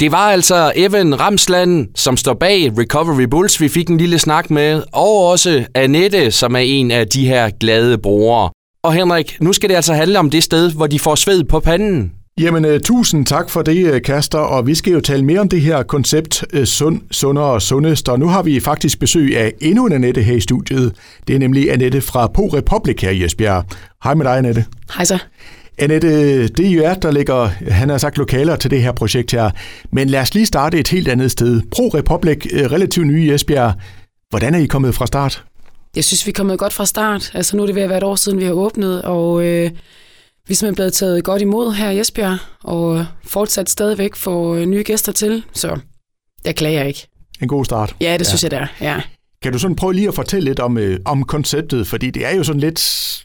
Det 0.00 0.12
var 0.12 0.30
altså 0.30 0.72
Evan 0.76 1.20
Ramsland, 1.20 1.88
som 1.94 2.16
står 2.16 2.34
bag 2.34 2.78
Recovery 2.78 3.22
Bulls, 3.22 3.60
vi 3.60 3.68
fik 3.68 3.88
en 3.88 3.98
lille 3.98 4.18
snak 4.18 4.50
med, 4.50 4.82
og 4.92 5.26
også 5.26 5.64
Annette, 5.74 6.30
som 6.30 6.54
er 6.54 6.60
en 6.60 6.90
af 6.90 7.08
de 7.08 7.26
her 7.26 7.50
glade 7.60 7.98
brugere. 7.98 8.50
Og 8.82 8.92
Henrik, 8.92 9.36
nu 9.40 9.52
skal 9.52 9.68
det 9.68 9.74
altså 9.74 9.94
handle 9.94 10.18
om 10.18 10.30
det 10.30 10.42
sted, 10.42 10.72
hvor 10.72 10.86
de 10.86 10.98
får 10.98 11.14
sved 11.14 11.44
på 11.44 11.60
panden. 11.60 12.12
Jamen, 12.40 12.64
uh, 12.64 12.78
tusind 12.84 13.26
tak 13.26 13.50
for 13.50 13.62
det, 13.62 14.02
Kaster, 14.02 14.38
og 14.38 14.66
vi 14.66 14.74
skal 14.74 14.92
jo 14.92 15.00
tale 15.00 15.24
mere 15.24 15.40
om 15.40 15.48
det 15.48 15.60
her 15.60 15.82
koncept 15.82 16.44
uh, 16.58 16.64
sund, 16.64 17.00
sundere 17.10 17.44
og 17.44 17.62
sundest, 17.62 18.08
og 18.08 18.18
nu 18.18 18.28
har 18.28 18.42
vi 18.42 18.60
faktisk 18.60 18.98
besøg 18.98 19.36
af 19.36 19.52
endnu 19.60 19.86
en 19.86 19.92
Annette 19.92 20.22
her 20.22 20.34
i 20.36 20.40
studiet. 20.40 20.92
Det 21.28 21.34
er 21.34 21.38
nemlig 21.38 21.72
Annette 21.72 22.00
fra 22.00 22.26
Po 22.26 22.46
Republic 22.46 23.00
her 23.00 23.10
i 23.10 23.24
Esbjerg. 23.24 23.64
Hej 24.04 24.14
med 24.14 24.24
dig, 24.24 24.38
Annette. 24.38 24.64
Hej 24.94 25.04
så. 25.04 25.18
Annette, 25.78 26.48
det 26.48 26.66
er 26.66 26.70
jo 26.70 26.82
jer, 26.82 26.94
der 26.94 27.10
ligger, 27.10 27.46
han 27.70 27.88
har 27.88 27.98
sagt, 27.98 28.18
lokaler 28.18 28.56
til 28.56 28.70
det 28.70 28.82
her 28.82 28.92
projekt 28.92 29.32
her. 29.32 29.50
Men 29.92 30.08
lad 30.08 30.20
os 30.20 30.34
lige 30.34 30.46
starte 30.46 30.78
et 30.78 30.88
helt 30.88 31.08
andet 31.08 31.30
sted. 31.30 31.60
Pro 31.70 31.88
Republic, 31.88 32.46
relativt 32.52 33.06
nye 33.06 33.24
i 33.24 33.30
Esbjerg. 33.30 33.72
Hvordan 34.30 34.54
er 34.54 34.58
I 34.58 34.66
kommet 34.66 34.94
fra 34.94 35.06
start? 35.06 35.44
Jeg 35.96 36.04
synes, 36.04 36.26
vi 36.26 36.30
er 36.30 36.34
kommet 36.34 36.58
godt 36.58 36.72
fra 36.72 36.86
start. 36.86 37.30
Altså 37.34 37.56
nu 37.56 37.62
er 37.62 37.66
det 37.66 37.74
ved 37.74 37.82
at 37.82 37.88
være 37.88 37.98
et 37.98 38.04
år 38.04 38.16
siden, 38.16 38.38
vi 38.38 38.44
har 38.44 38.52
åbnet, 38.52 39.02
og 39.02 39.44
øh, 39.46 39.70
vi 40.48 40.52
er 40.52 40.56
simpelthen 40.56 40.74
blevet 40.74 40.92
taget 40.92 41.24
godt 41.24 41.42
imod 41.42 41.72
her 41.72 41.90
i 41.90 42.00
Esbjerg, 42.00 42.38
og 42.64 43.06
fortsat 43.24 43.70
stadigvæk 43.70 44.16
få 44.16 44.56
øh, 44.56 44.66
nye 44.66 44.82
gæster 44.82 45.12
til, 45.12 45.44
så 45.52 45.78
jeg 46.44 46.56
klager 46.56 46.84
ikke. 46.84 47.06
En 47.42 47.48
god 47.48 47.64
start. 47.64 47.96
Ja, 48.00 48.12
det 48.12 48.18
ja. 48.18 48.24
synes 48.24 48.42
jeg, 48.42 48.50
det 48.50 48.58
er. 48.58 48.66
Ja. 48.80 49.00
Kan 49.42 49.52
du 49.52 49.58
sådan 49.58 49.76
prøve 49.76 49.94
lige 49.94 50.08
at 50.08 50.14
fortælle 50.14 50.44
lidt 50.44 50.60
om, 50.60 50.78
øh, 50.78 51.00
om 51.04 51.24
konceptet, 51.24 51.86
fordi 51.86 52.10
det 52.10 52.26
er 52.26 52.36
jo 52.36 52.44
sådan 52.44 52.60
lidt, 52.60 52.80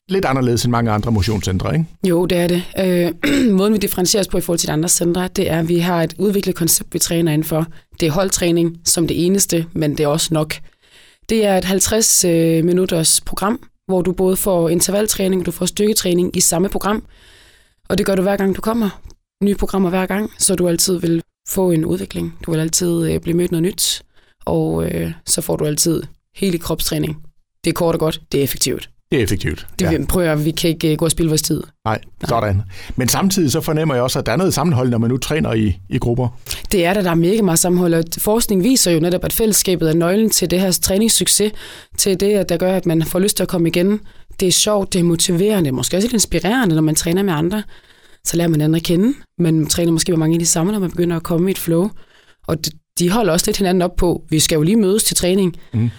lidt 0.09 0.25
anderledes 0.25 0.63
end 0.63 0.71
mange 0.71 0.91
andre 0.91 1.11
motionscentre, 1.11 1.73
ikke? 1.73 1.85
Jo, 2.07 2.25
det 2.25 2.37
er 2.37 2.47
det. 2.47 2.63
Øh, 2.79 3.51
måden 3.57 3.73
vi 3.73 3.77
differentieres 3.77 4.27
på 4.27 4.37
i 4.37 4.41
forhold 4.41 4.59
til 4.59 4.67
de 4.67 4.73
andre 4.73 4.89
centre, 4.89 5.27
det 5.27 5.51
er, 5.51 5.59
at 5.59 5.67
vi 5.67 5.79
har 5.79 6.03
et 6.03 6.13
udviklet 6.17 6.55
koncept, 6.55 6.93
vi 6.93 6.99
træner 6.99 7.31
indenfor. 7.31 7.65
Det 7.99 8.07
er 8.07 8.11
holdtræning 8.11 8.77
som 8.85 9.07
det 9.07 9.25
eneste, 9.25 9.65
men 9.73 9.91
det 9.91 10.03
er 10.03 10.07
også 10.07 10.33
nok. 10.33 10.53
Det 11.29 11.45
er 11.45 11.57
et 11.57 11.65
50 11.65 12.25
øh, 12.25 12.65
minutters 12.65 13.21
program, 13.21 13.59
hvor 13.89 14.01
du 14.01 14.11
både 14.13 14.37
får 14.37 14.69
intervaltræning 14.69 15.41
og 15.41 15.45
du 15.45 15.51
får 15.51 15.65
styrketræning 15.65 16.37
i 16.37 16.39
samme 16.39 16.69
program. 16.69 17.03
Og 17.89 17.97
det 17.97 18.05
gør 18.05 18.15
du 18.15 18.21
hver 18.21 18.37
gang 18.37 18.55
du 18.55 18.61
kommer. 18.61 19.01
Nye 19.43 19.55
programmer 19.55 19.89
hver 19.89 20.05
gang, 20.05 20.31
så 20.37 20.55
du 20.55 20.67
altid 20.67 20.99
vil 20.99 21.21
få 21.47 21.71
en 21.71 21.85
udvikling. 21.85 22.37
Du 22.45 22.51
vil 22.51 22.59
altid 22.59 23.11
øh, 23.11 23.19
blive 23.19 23.37
mødt 23.37 23.51
noget 23.51 23.63
nyt, 23.63 24.01
og 24.45 24.85
øh, 24.85 25.11
så 25.25 25.41
får 25.41 25.55
du 25.55 25.65
altid 25.65 26.03
hele 26.35 26.59
kropstræning. 26.59 27.23
Det 27.63 27.69
er 27.69 27.73
kort 27.73 27.95
og 27.95 27.99
godt, 27.99 28.21
det 28.31 28.39
er 28.39 28.43
effektivt. 28.43 28.89
Det 29.11 29.19
er 29.19 29.23
effektivt. 29.23 29.67
Det 29.79 29.91
ja. 29.91 30.05
prøver, 30.09 30.35
vi 30.35 30.51
kan 30.51 30.69
ikke 30.69 30.91
øh, 30.91 30.97
gå 30.97 31.05
og 31.05 31.11
spille 31.11 31.29
vores 31.29 31.41
tid. 31.41 31.63
Nej, 31.85 32.01
sådan. 32.27 32.61
Men 32.95 33.07
samtidig 33.07 33.51
så 33.51 33.61
fornemmer 33.61 33.95
jeg 33.95 34.03
også, 34.03 34.19
at 34.19 34.25
der 34.25 34.31
er 34.31 34.35
noget 34.37 34.53
sammenhold, 34.53 34.89
når 34.89 34.97
man 34.97 35.09
nu 35.09 35.17
træner 35.17 35.53
i, 35.53 35.79
i 35.89 35.97
grupper. 35.97 36.27
Det 36.71 36.85
er 36.85 36.93
der, 36.93 37.01
der 37.01 37.11
er 37.11 37.15
mega 37.15 37.41
meget 37.41 37.59
sammenhold, 37.59 37.93
og 37.93 38.03
forskning 38.17 38.63
viser 38.63 38.91
jo 38.91 38.99
netop, 38.99 39.23
at 39.23 39.33
fællesskabet 39.33 39.89
er 39.89 39.93
nøglen 39.93 40.29
til 40.29 40.51
det 40.51 40.59
her 40.59 40.71
træningssucces, 40.71 41.51
til 41.97 42.19
det, 42.19 42.49
der 42.49 42.57
gør, 42.57 42.75
at 42.75 42.85
man 42.85 43.03
får 43.03 43.19
lyst 43.19 43.35
til 43.37 43.43
at 43.43 43.49
komme 43.49 43.67
igen. 43.67 43.99
Det 44.39 44.47
er 44.47 44.51
sjovt, 44.51 44.93
det 44.93 44.99
er 44.99 45.03
motiverende, 45.03 45.71
måske 45.71 45.97
også 45.97 46.07
lidt 46.07 46.13
inspirerende, 46.13 46.75
når 46.75 46.81
man 46.81 46.95
træner 46.95 47.23
med 47.23 47.33
andre. 47.33 47.63
Så 48.23 48.37
lærer 48.37 48.47
man 48.47 48.61
andre 48.61 48.77
at 48.77 48.83
kende, 48.83 49.13
men 49.37 49.59
man 49.59 49.67
træner 49.67 49.91
måske 49.91 50.11
med 50.11 50.19
mange 50.19 50.35
af 50.35 50.39
de 50.39 50.45
samme, 50.45 50.71
når 50.71 50.79
man 50.79 50.91
begynder 50.91 51.15
at 51.15 51.23
komme 51.23 51.49
i 51.49 51.51
et 51.51 51.57
flow. 51.57 51.89
Og 52.47 52.57
de 52.99 53.09
holder 53.09 53.33
også 53.33 53.45
lidt 53.47 53.57
hinanden 53.57 53.81
op 53.81 53.95
på, 53.95 54.23
vi 54.29 54.39
skal 54.39 54.55
jo 54.55 54.61
lige 54.61 54.75
mødes 54.75 55.03
til 55.03 55.15
træning. 55.15 55.55
Mm. 55.73 55.89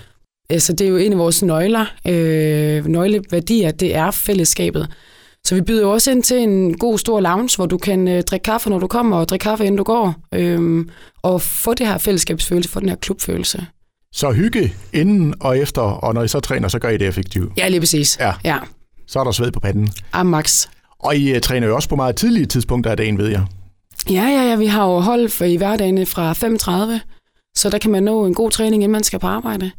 Altså, 0.50 0.72
det 0.72 0.84
er 0.84 0.88
jo 0.88 0.96
en 0.96 1.12
af 1.12 1.18
vores 1.18 1.42
nøgler, 1.42 1.86
øh, 2.06 2.86
nøgleværdier, 2.86 3.70
det 3.70 3.96
er 3.96 4.10
fællesskabet. 4.10 4.88
Så 5.44 5.54
vi 5.54 5.60
byder 5.60 5.82
jo 5.82 5.90
også 5.92 6.10
ind 6.10 6.22
til 6.22 6.38
en 6.38 6.78
god 6.78 6.98
stor 6.98 7.20
lounge, 7.20 7.56
hvor 7.56 7.66
du 7.66 7.78
kan 7.78 8.08
øh, 8.08 8.22
drikke 8.22 8.44
kaffe, 8.44 8.70
når 8.70 8.78
du 8.78 8.86
kommer, 8.86 9.16
og 9.16 9.28
drikke 9.28 9.42
kaffe, 9.42 9.64
inden 9.64 9.76
du 9.76 9.82
går, 9.82 10.14
øh, 10.34 10.86
og 11.22 11.42
få 11.42 11.74
det 11.74 11.86
her 11.86 11.98
fællesskabsfølelse, 11.98 12.70
få 12.70 12.80
den 12.80 12.88
her 12.88 12.96
klubfølelse. 12.96 13.66
Så 14.12 14.32
hygge 14.32 14.74
inden 14.92 15.34
og 15.40 15.58
efter, 15.58 15.82
og 15.82 16.14
når 16.14 16.22
I 16.22 16.28
så 16.28 16.40
træner, 16.40 16.68
så 16.68 16.78
gør 16.78 16.88
I 16.88 16.96
det 16.96 17.06
effektivt? 17.06 17.52
Ja, 17.56 17.68
lige 17.68 17.80
præcis. 17.80 18.18
Ja. 18.20 18.32
ja. 18.44 18.58
Så 19.06 19.20
er 19.20 19.24
der 19.24 19.30
sved 19.32 19.50
på 19.52 19.60
panden? 19.60 19.88
Ja, 20.14 20.22
max. 20.22 20.66
Og 20.98 21.16
I 21.16 21.34
uh, 21.34 21.40
træner 21.40 21.66
jo 21.66 21.74
også 21.74 21.88
på 21.88 21.96
meget 21.96 22.16
tidlige 22.16 22.46
tidspunkter 22.46 22.90
af 22.90 22.96
dagen, 22.96 23.18
ved 23.18 23.28
jeg. 23.28 23.44
Ja, 24.10 24.22
ja, 24.22 24.42
ja. 24.42 24.56
Vi 24.56 24.66
har 24.66 24.86
jo 24.86 24.98
hold 24.98 25.28
for 25.28 25.44
i 25.44 25.56
hverdagen 25.56 26.06
fra 26.06 26.32
35, 26.32 27.00
så 27.56 27.70
der 27.70 27.78
kan 27.78 27.90
man 27.90 28.02
nå 28.02 28.26
en 28.26 28.34
god 28.34 28.50
træning, 28.50 28.82
inden 28.82 28.92
man 28.92 29.02
skal 29.02 29.18
på 29.18 29.26
arbejde. 29.26 29.70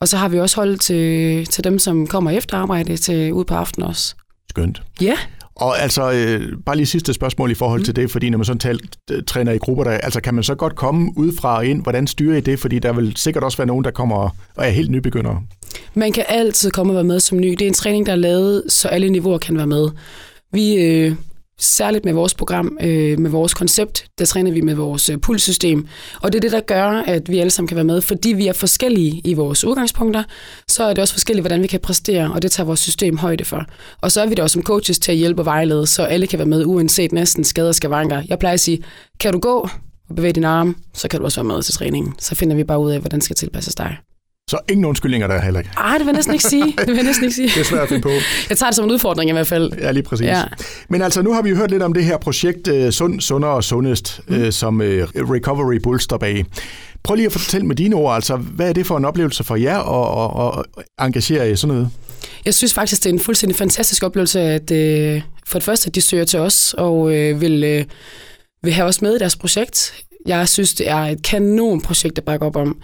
Og 0.00 0.08
så 0.08 0.16
har 0.16 0.28
vi 0.28 0.40
også 0.40 0.56
holdt 0.56 0.80
til, 0.80 1.46
til 1.46 1.64
dem, 1.64 1.78
som 1.78 2.06
kommer 2.06 2.30
efter 2.30 2.56
arbejde 2.56 2.96
til 2.96 3.32
ud 3.32 3.44
på 3.44 3.54
aften 3.54 3.82
også. 3.82 4.14
Skønt. 4.50 4.82
Ja. 5.00 5.16
Og 5.54 5.82
altså, 5.82 6.12
øh, 6.12 6.52
bare 6.66 6.76
lige 6.76 6.86
sidste 6.86 7.12
spørgsmål 7.12 7.50
i 7.50 7.54
forhold 7.54 7.80
mm. 7.80 7.84
til 7.84 7.96
det, 7.96 8.10
fordi 8.10 8.30
når 8.30 8.38
man 8.38 8.44
sådan 8.44 8.58
tal, 8.58 8.80
træner 9.26 9.52
i 9.52 9.58
grupper, 9.58 9.84
der, 9.84 9.90
altså 9.90 10.20
kan 10.20 10.34
man 10.34 10.44
så 10.44 10.54
godt 10.54 10.76
komme 10.76 11.12
udefra 11.16 11.56
og 11.56 11.66
ind? 11.66 11.82
Hvordan 11.82 12.06
styrer 12.06 12.36
I 12.36 12.40
det? 12.40 12.58
Fordi 12.58 12.78
der 12.78 12.92
vil 12.92 13.16
sikkert 13.16 13.44
også 13.44 13.58
være 13.58 13.66
nogen, 13.66 13.84
der 13.84 13.90
kommer 13.90 14.16
og 14.56 14.64
er 14.66 14.68
helt 14.68 14.90
nybegyndere. 14.90 15.42
Man 15.94 16.12
kan 16.12 16.24
altid 16.28 16.70
komme 16.70 16.92
og 16.92 16.94
være 16.94 17.04
med 17.04 17.20
som 17.20 17.38
ny. 17.38 17.50
Det 17.50 17.62
er 17.62 17.66
en 17.66 17.74
træning, 17.74 18.06
der 18.06 18.12
er 18.12 18.16
lavet, 18.16 18.62
så 18.68 18.88
alle 18.88 19.08
niveauer 19.08 19.38
kan 19.38 19.56
være 19.56 19.66
med. 19.66 19.88
Vi, 20.52 20.74
øh, 20.74 21.12
særligt 21.60 22.04
med 22.04 22.12
vores 22.12 22.34
program, 22.34 22.78
øh, 22.80 23.18
med 23.18 23.30
vores 23.30 23.54
koncept, 23.54 24.04
der 24.18 24.24
træner 24.24 24.50
vi 24.52 24.60
med 24.60 24.74
vores 24.74 25.10
øh, 25.10 25.18
pulssystem. 25.18 25.86
Og 26.22 26.32
det 26.32 26.38
er 26.38 26.40
det, 26.40 26.52
der 26.52 26.60
gør, 26.60 26.88
at 26.88 27.28
vi 27.28 27.38
alle 27.38 27.50
sammen 27.50 27.68
kan 27.68 27.76
være 27.76 27.84
med. 27.84 28.00
Fordi 28.00 28.32
vi 28.32 28.46
er 28.46 28.52
forskellige 28.52 29.20
i 29.24 29.34
vores 29.34 29.64
udgangspunkter, 29.64 30.22
så 30.68 30.84
er 30.84 30.88
det 30.88 30.98
også 30.98 31.14
forskelligt, 31.14 31.42
hvordan 31.42 31.62
vi 31.62 31.66
kan 31.66 31.80
præstere, 31.80 32.32
og 32.32 32.42
det 32.42 32.52
tager 32.52 32.66
vores 32.66 32.80
system 32.80 33.18
højde 33.18 33.44
for. 33.44 33.64
Og 34.00 34.12
så 34.12 34.22
er 34.22 34.26
vi 34.26 34.34
der 34.34 34.42
også 34.42 34.54
som 34.54 34.62
coaches 34.62 34.98
til 34.98 35.12
at 35.12 35.18
hjælpe 35.18 35.40
og 35.40 35.46
vejlede, 35.46 35.86
så 35.86 36.02
alle 36.02 36.26
kan 36.26 36.38
være 36.38 36.48
med, 36.48 36.64
uanset 36.64 37.12
næsten 37.12 37.44
skader 37.44 37.68
og 37.68 37.74
skavanker. 37.74 38.22
Jeg 38.28 38.38
plejer 38.38 38.54
at 38.54 38.60
sige, 38.60 38.84
kan 39.20 39.32
du 39.32 39.38
gå 39.38 39.68
og 40.08 40.16
bevæge 40.16 40.32
din 40.32 40.44
arm, 40.44 40.76
så 40.94 41.08
kan 41.08 41.20
du 41.20 41.24
også 41.24 41.40
være 41.40 41.54
med 41.54 41.62
til 41.62 41.74
træningen. 41.74 42.14
Så 42.18 42.34
finder 42.34 42.56
vi 42.56 42.64
bare 42.64 42.78
ud 42.78 42.90
af, 42.90 43.00
hvordan 43.00 43.18
det 43.18 43.24
skal 43.24 43.36
tilpasses 43.36 43.74
dig. 43.74 43.96
Så 44.50 44.58
ingen 44.68 44.84
undskyldninger 44.84 45.26
der 45.26 45.40
heller 45.40 45.60
ikke. 45.60 45.70
Ej, 45.76 45.98
det 45.98 46.00
vil 46.00 46.06
jeg 46.06 46.14
næsten 46.14 46.34
ikke 46.34 46.44
sige. 46.44 46.74
Det 46.78 46.86
vil 46.86 46.94
jeg 46.94 47.04
næsten 47.04 47.24
ikke 47.24 47.34
sige. 47.34 47.48
det 47.48 47.56
er 47.56 47.64
svært 47.64 47.82
at 47.82 47.88
finde 47.88 48.02
på. 48.02 48.10
Jeg 48.48 48.58
tager 48.58 48.70
det 48.70 48.76
som 48.76 48.84
en 48.84 48.90
udfordring 48.90 49.30
i 49.30 49.32
hvert 49.32 49.46
fald. 49.46 49.72
Ja, 49.72 49.90
lige 49.92 50.02
præcis. 50.02 50.26
Ja. 50.26 50.42
Men 50.88 51.02
altså, 51.02 51.22
nu 51.22 51.32
har 51.32 51.42
vi 51.42 51.50
jo 51.50 51.56
hørt 51.56 51.70
lidt 51.70 51.82
om 51.82 51.92
det 51.92 52.04
her 52.04 52.18
projekt 52.18 52.68
uh, 52.68 52.90
Sund, 52.90 53.20
Sundere 53.20 53.50
og 53.50 53.64
Sundest, 53.64 54.20
mm. 54.28 54.42
uh, 54.42 54.50
som 54.50 54.80
uh, 54.80 54.86
Recovery 54.86 55.76
Bull 55.82 56.00
står 56.00 56.18
bag. 56.18 56.44
Prøv 57.02 57.14
lige 57.14 57.26
at 57.26 57.32
fortælle 57.32 57.66
med 57.66 57.76
dine 57.76 57.96
ord, 57.96 58.14
altså, 58.14 58.36
hvad 58.36 58.68
er 58.68 58.72
det 58.72 58.86
for 58.86 58.96
en 58.96 59.04
oplevelse 59.04 59.44
for 59.44 59.56
jer 59.56 59.78
at, 59.78 60.58
at, 60.58 60.64
at 60.78 61.06
engagere 61.06 61.50
i 61.50 61.56
sådan 61.56 61.74
noget? 61.74 61.90
Jeg 62.44 62.54
synes 62.54 62.74
faktisk, 62.74 63.04
det 63.04 63.10
er 63.10 63.14
en 63.14 63.20
fuldstændig 63.20 63.56
fantastisk 63.56 64.02
oplevelse, 64.02 64.40
at 64.40 64.70
uh, 64.70 65.22
for 65.46 65.58
det 65.58 65.64
første, 65.64 65.88
at 65.88 65.94
de 65.94 66.00
søger 66.00 66.24
til 66.24 66.38
os 66.38 66.74
og 66.78 66.98
uh, 67.00 67.10
vil, 67.12 67.80
uh, 67.80 67.86
vil 68.62 68.72
have 68.72 68.88
os 68.88 69.02
med 69.02 69.16
i 69.16 69.18
deres 69.18 69.36
projekt. 69.36 69.94
Jeg 70.26 70.48
synes, 70.48 70.74
det 70.74 70.88
er 70.90 70.96
et 70.98 71.22
kanonprojekt 71.22 72.18
at 72.18 72.24
bakke 72.24 72.46
op 72.46 72.56
om 72.56 72.76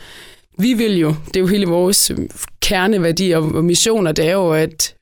vi 0.58 0.72
vil 0.74 0.98
jo, 0.98 1.14
det 1.26 1.36
er 1.36 1.40
jo 1.40 1.46
hele 1.46 1.66
vores 1.66 2.10
øh, 2.10 2.18
kerneværdi 2.60 3.30
og 3.30 3.64
missioner, 3.64 4.12
det 4.12 4.28
er 4.28 4.32
jo 4.32 4.50
at 4.50 4.94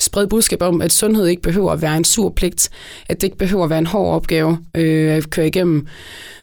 sprede 0.00 0.28
budskab 0.28 0.62
om, 0.62 0.82
at 0.82 0.92
sundhed 0.92 1.26
ikke 1.26 1.42
behøver 1.42 1.72
at 1.72 1.82
være 1.82 1.96
en 1.96 2.04
sur 2.04 2.30
pligt, 2.30 2.70
at 3.08 3.20
det 3.20 3.26
ikke 3.26 3.38
behøver 3.38 3.64
at 3.64 3.70
være 3.70 3.78
en 3.78 3.86
hård 3.86 4.14
opgave 4.14 4.58
øh, 4.76 5.12
at 5.12 5.30
køre 5.30 5.46
igennem. 5.46 5.86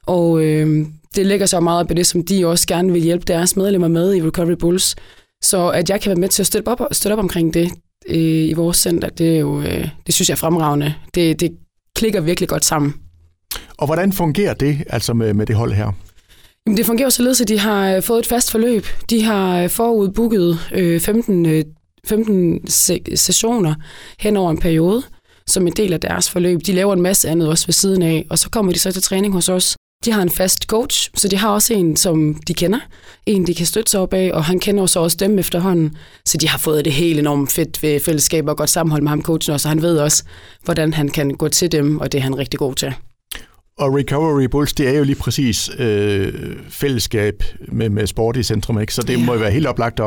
Og 0.06 0.44
øh, 0.44 0.86
det 1.16 1.25
ligger 1.25 1.46
så 1.46 1.60
meget 1.60 1.88
på 1.88 1.94
det, 1.94 2.08
som 2.08 2.25
de 2.25 2.48
også 2.48 2.68
gerne 2.68 2.94
vil 2.94 3.01
hjælpe 3.01 3.25
deres 3.27 3.56
medlemmer 3.56 3.88
med 3.88 4.16
i 4.16 4.22
Recovery 4.22 4.56
Bulls. 4.60 4.96
Så 5.44 5.70
at 5.70 5.89
jeg 5.89 6.01
kan 6.01 6.10
være 6.10 6.20
med 6.20 6.30
til 6.30 6.44
at 6.44 6.48
støtte 6.48 6.68
op, 6.68 6.82
støtte 6.92 7.13
op 7.13 7.20
omkring 7.20 7.54
det 7.54 7.72
øh, 8.10 8.50
i 8.50 8.54
vores 8.54 8.77
center, 8.77 9.10
det, 9.10 9.36
er 9.36 9.39
jo, 9.39 9.62
øh, 9.62 9.89
det 10.06 10.13
synes 10.13 10.30
jeg 10.30 10.34
er 10.34 10.38
fremragende. 10.38 10.94
Det, 11.16 11.39
det 11.39 11.51
klikker 11.96 12.22
virkelig 12.22 12.50
godt 12.50 12.66
sammen. 12.66 12.94
Og 13.77 13.86
hvordan 13.86 14.13
fungerer 14.13 14.54
det 14.54 14.84
altså 14.89 15.13
med, 15.13 15.34
med 15.34 15.46
det 15.46 15.56
hold 15.56 15.74
her? 15.74 15.92
Det 16.75 16.86
fungerer 16.86 17.09
således, 17.09 17.41
at 17.41 17.47
de 17.47 17.59
har 17.59 17.95
øh, 17.95 18.03
fået 18.03 18.19
et 18.19 18.25
fast 18.25 18.51
forløb. 18.51 18.86
De 19.09 19.24
har 19.24 19.63
øh, 19.63 19.69
forudbooket 19.69 20.59
øh, 20.74 21.01
15, 21.01 21.63
15 22.05 22.67
sessioner 23.15 23.75
hen 24.19 24.38
over 24.38 24.51
en 24.51 24.59
periode, 24.59 25.03
som 25.47 25.67
en 25.67 25.74
del 25.74 25.93
af 25.93 26.00
deres 26.00 26.29
forløb. 26.29 26.59
De 26.65 26.74
laver 26.74 26.93
en 26.93 27.01
masse 27.01 27.29
andet 27.29 27.50
også 27.50 27.67
ved 27.67 27.74
siden 27.74 28.01
af, 28.01 28.25
og 28.29 28.39
så 28.39 28.50
kommer 28.50 28.71
de 28.71 28.79
så 28.79 28.91
til 28.91 29.01
træning 29.01 29.33
hos 29.33 29.50
os. 29.50 29.75
De 30.05 30.12
har 30.12 30.21
en 30.21 30.29
fast 30.29 30.63
coach, 30.63 31.09
så 31.15 31.27
de 31.27 31.38
har 31.38 31.50
også 31.50 31.74
en, 31.74 31.95
som 31.95 32.36
de 32.47 32.53
kender. 32.53 32.79
En, 33.25 33.47
de 33.47 33.55
kan 33.55 33.65
støtte 33.65 33.91
sig 33.91 34.00
op 34.00 34.13
af, 34.13 34.31
og 34.33 34.45
han 34.45 34.59
kender 34.59 34.86
så 34.86 35.00
også 35.00 35.17
dem 35.19 35.39
efterhånden. 35.39 35.97
Så 36.25 36.38
de 36.38 36.47
har 36.47 36.57
fået 36.57 36.86
det 36.86 36.93
helt 36.93 37.19
enormt 37.19 37.51
fedt 37.51 37.83
ved 37.83 38.00
fællesskab 38.00 38.47
og 38.47 38.57
godt 38.57 38.69
sammenhold 38.69 39.01
med 39.01 39.09
ham 39.09 39.21
coachen 39.21 39.53
også, 39.53 39.67
og 39.67 39.71
han 39.71 39.81
ved 39.81 39.97
også, 39.97 40.24
hvordan 40.63 40.93
han 40.93 41.09
kan 41.09 41.29
gå 41.29 41.47
til 41.47 41.71
dem, 41.71 42.00
og 42.00 42.12
det 42.12 42.17
er 42.17 42.21
han 42.21 42.38
rigtig 42.38 42.59
god 42.59 42.75
til. 42.75 42.93
Og 43.79 43.96
Recovery 43.96 44.43
Bulls, 44.43 44.74
det 44.74 44.88
er 44.88 44.98
jo 44.98 45.03
lige 45.03 45.15
præcis 45.15 45.69
øh, 45.79 46.34
fællesskab 46.69 47.43
med, 47.67 47.89
med 47.89 48.07
sport 48.07 48.38
i 48.38 48.43
centrum, 48.43 48.79
ikke? 48.79 48.93
Så 48.93 49.01
det 49.01 49.19
ja. 49.19 49.25
må 49.25 49.34
jo 49.34 49.39
være 49.39 49.51
helt 49.51 49.67
oplagt, 49.67 50.00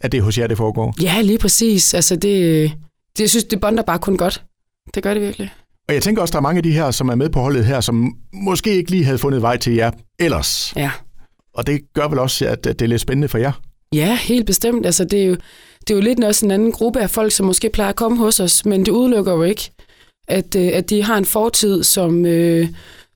at 0.00 0.12
det 0.12 0.18
er 0.18 0.22
hos 0.22 0.38
jer, 0.38 0.46
det 0.46 0.56
foregår. 0.56 0.94
Ja, 1.02 1.20
lige 1.20 1.38
præcis. 1.38 1.94
Altså, 1.94 2.16
det, 2.16 2.72
det, 3.16 3.20
jeg 3.20 3.30
synes, 3.30 3.44
det 3.44 3.60
bonder 3.60 3.82
bare 3.82 3.98
kun 3.98 4.16
godt. 4.16 4.42
Det 4.94 5.02
gør 5.02 5.14
det 5.14 5.22
virkelig. 5.22 5.52
Og 5.88 5.94
jeg 5.94 6.02
tænker 6.02 6.22
også, 6.22 6.32
der 6.32 6.38
er 6.38 6.42
mange 6.42 6.56
af 6.56 6.62
de 6.62 6.72
her, 6.72 6.90
som 6.90 7.08
er 7.08 7.14
med 7.14 7.28
på 7.28 7.40
holdet 7.40 7.64
her, 7.64 7.80
som 7.80 8.12
måske 8.32 8.76
ikke 8.76 8.90
lige 8.90 9.04
havde 9.04 9.18
fundet 9.18 9.42
vej 9.42 9.56
til 9.56 9.74
jer 9.74 9.90
ellers. 10.18 10.72
Ja. 10.76 10.90
Og 11.54 11.66
det 11.66 11.80
gør 11.94 12.08
vel 12.08 12.18
også, 12.18 12.46
at 12.46 12.64
det 12.64 12.82
er 12.82 12.86
lidt 12.86 13.00
spændende 13.00 13.28
for 13.28 13.38
jer? 13.38 13.52
Ja, 13.94 14.16
helt 14.16 14.46
bestemt. 14.46 14.86
Altså, 14.86 15.04
det, 15.04 15.22
er 15.22 15.26
jo, 15.26 15.36
det 15.80 15.90
er 15.90 15.94
jo 15.94 16.00
lidt 16.00 16.24
også 16.24 16.46
en 16.46 16.50
anden 16.50 16.72
gruppe 16.72 17.00
af 17.00 17.10
folk, 17.10 17.32
som 17.32 17.46
måske 17.46 17.70
plejer 17.70 17.90
at 17.90 17.96
komme 17.96 18.18
hos 18.18 18.40
os, 18.40 18.64
men 18.64 18.80
det 18.80 18.92
udelukker 18.92 19.32
jo 19.32 19.42
ikke, 19.42 19.70
at, 20.28 20.56
øh, 20.56 20.70
at 20.72 20.90
de 20.90 21.02
har 21.02 21.18
en 21.18 21.24
fortid, 21.24 21.82
som, 21.82 22.26
øh, 22.26 22.68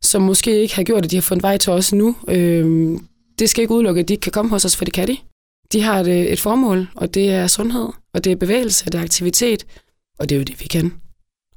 som 0.03 0.23
måske 0.23 0.61
ikke 0.61 0.77
har 0.77 0.83
gjort, 0.83 1.05
at 1.05 1.11
de 1.11 1.17
har 1.17 1.23
fundet 1.23 1.43
vej 1.43 1.57
til 1.57 1.73
os 1.73 1.93
nu. 1.93 2.17
Øh, 2.29 2.99
det 3.39 3.51
skal 3.51 3.63
ikke 3.63 3.75
udelukke, 3.75 4.01
at 4.01 4.09
de 4.09 4.15
ikke 4.15 4.23
kan 4.23 4.33
komme 4.33 4.51
hos 4.51 4.65
os, 4.65 4.77
for 4.77 4.85
det 4.85 4.95
kan 4.95 5.09
de. 5.09 5.17
De 5.73 5.83
har 5.83 6.01
et, 6.01 6.33
et 6.33 6.41
formål, 6.41 6.89
og 6.95 7.15
det 7.15 7.31
er 7.31 7.47
sundhed, 7.47 7.89
og 8.15 8.25
det 8.25 8.33
er 8.33 8.37
bevægelse, 8.37 8.85
og 8.87 8.93
det 8.93 8.99
er 8.99 9.03
aktivitet, 9.03 9.67
og 10.19 10.29
det 10.29 10.35
er 10.35 10.39
jo 10.39 10.45
det, 10.45 10.61
vi 10.61 10.67
kan. 10.67 10.93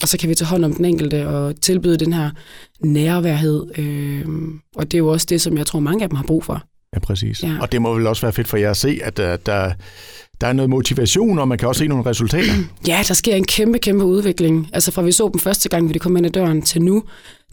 og 0.02 0.08
så 0.08 0.18
kan 0.18 0.30
vi 0.30 0.36
tage 0.36 0.48
hånd 0.48 0.66
om 0.66 0.74
den 0.74 0.86
enkelte 0.86 1.28
og 1.28 1.62
tilbyde 1.62 1.98
den 1.98 2.14
her 2.14 2.30
nærværhed. 2.84 3.78
Øh, 3.78 4.26
og 4.76 4.86
det 4.92 4.94
er 4.94 5.00
jo 5.00 5.08
også 5.08 5.28
det, 5.30 5.42
som 5.42 5.58
jeg 5.58 5.68
tror, 5.68 5.80
mange 5.80 6.04
af 6.04 6.10
dem 6.10 6.16
har 6.16 6.24
brug 6.24 6.44
for. 6.44 6.64
Ja, 6.94 7.00
præcis. 7.00 7.44
Ja. 7.44 7.58
Og 7.62 7.72
det 7.72 7.82
må 7.82 7.94
vel 7.94 8.08
også 8.08 8.22
være 8.22 8.34
fedt 8.34 8.48
for 8.48 8.58
jer 8.58 8.72
at 8.72 8.78
se, 8.78 9.00
at 9.04 9.18
der, 9.18 9.38
der, 9.38 9.74
der 10.42 10.48
er 10.48 10.54
noget 10.54 10.70
motivation, 10.70 11.40
og 11.40 11.48
man 11.48 11.58
kan 11.58 11.68
også 11.68 11.80
se 11.80 11.88
nogle 11.88 12.06
resultater. 12.06 12.54
Ja, 12.88 13.04
der 13.08 13.14
sker 13.14 13.36
en 13.36 13.46
kæmpe, 13.46 13.80
kæmpe 13.80 14.06
udvikling. 14.06 14.70
Altså 14.74 14.92
fra 14.92 15.02
vi 15.02 15.12
så 15.12 15.30
dem 15.34 15.40
første 15.40 15.70
gang, 15.70 15.86
hvor 15.86 15.94
de 15.94 16.00
kom 16.00 16.18
ind 16.18 16.26
ad 16.26 16.32
døren 16.32 16.62
til 16.62 16.82
nu, 16.82 17.04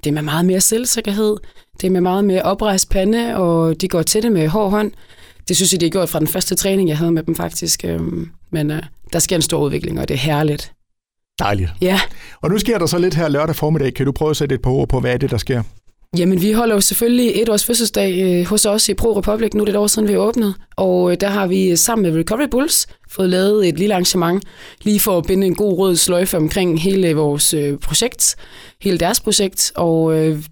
det 0.04 0.10
er 0.10 0.14
med 0.14 0.22
meget 0.22 0.46
mere 0.46 0.60
selvsikkerhed, 0.60 1.36
det 1.80 1.86
er 1.86 1.90
med 1.90 2.00
meget 2.00 2.24
mere 2.24 2.42
oprejst 2.42 2.90
pande, 2.90 3.36
og 3.36 3.80
de 3.80 3.88
går 3.88 4.02
til 4.02 4.22
det 4.22 4.32
med 4.32 4.48
hård 4.48 4.70
hånd. 4.70 4.92
Det 5.48 5.56
synes 5.56 5.72
jeg, 5.72 5.80
de 5.80 5.86
har 5.86 5.90
gjort 5.90 6.08
fra 6.08 6.18
den 6.18 6.28
første 6.28 6.54
træning, 6.54 6.88
jeg 6.88 6.98
havde 6.98 7.12
med 7.12 7.22
dem 7.22 7.34
faktisk. 7.34 7.84
Øhm, 7.84 8.28
Men 8.50 8.70
øh, 8.70 8.82
der 9.12 9.18
sker 9.18 9.36
en 9.36 9.42
stor 9.42 9.64
udvikling, 9.64 10.00
og 10.00 10.08
det 10.08 10.14
er 10.14 10.18
herligt. 10.18 10.72
Dejligt. 11.38 11.70
Ja, 11.80 12.00
Og 12.40 12.50
nu 12.50 12.58
sker 12.58 12.78
der 12.78 12.86
så 12.86 12.98
lidt 12.98 13.14
her 13.14 13.28
lørdag 13.28 13.56
formiddag. 13.56 13.94
Kan 13.94 14.06
du 14.06 14.12
prøve 14.12 14.30
at 14.30 14.36
sætte 14.36 14.54
et 14.54 14.62
par 14.62 14.70
ord 14.70 14.88
på, 14.88 15.00
hvad 15.00 15.12
er 15.12 15.16
det, 15.16 15.30
der 15.30 15.36
sker? 15.38 15.62
Jamen, 16.16 16.42
vi 16.42 16.52
holder 16.52 16.74
jo 16.74 16.80
selvfølgelig 16.80 17.42
et 17.42 17.48
års 17.48 17.64
fødselsdag 17.64 18.22
øh, 18.22 18.46
hos 18.46 18.66
os 18.66 18.88
i 18.88 18.94
Pro 18.94 19.18
Republic. 19.18 19.54
Nu 19.54 19.60
er 19.60 19.64
det 19.64 19.72
et 19.72 19.78
år 19.78 19.86
siden, 19.86 20.08
vi 20.08 20.12
er 20.12 20.18
åbnet. 20.18 20.54
Og 20.76 21.12
øh, 21.12 21.16
der 21.20 21.28
har 21.28 21.46
vi 21.46 21.70
øh, 21.70 21.76
sammen 21.76 22.02
med 22.02 22.20
Recovery 22.20 22.48
Bulls 22.50 22.86
fået 23.10 23.30
lavet 23.30 23.68
et 23.68 23.78
lille 23.78 23.94
arrangement, 23.94 24.44
lige 24.82 25.00
for 25.00 25.18
at 25.18 25.24
binde 25.26 25.46
en 25.46 25.54
god 25.54 25.78
rød 25.78 25.96
sløjfe 25.96 26.36
omkring 26.36 26.82
hele 26.82 27.14
vores 27.14 27.54
øh, 27.54 27.78
projekt, 27.78 28.36
hele 28.82 28.98
deres 28.98 29.20
projekt. 29.20 29.72
Og 29.74 30.18
øh, 30.18 30.44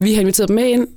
vi 0.00 0.14
har 0.14 0.20
inviteret 0.20 0.48
dem 0.48 0.54
med 0.54 0.66
ind. 0.66 0.88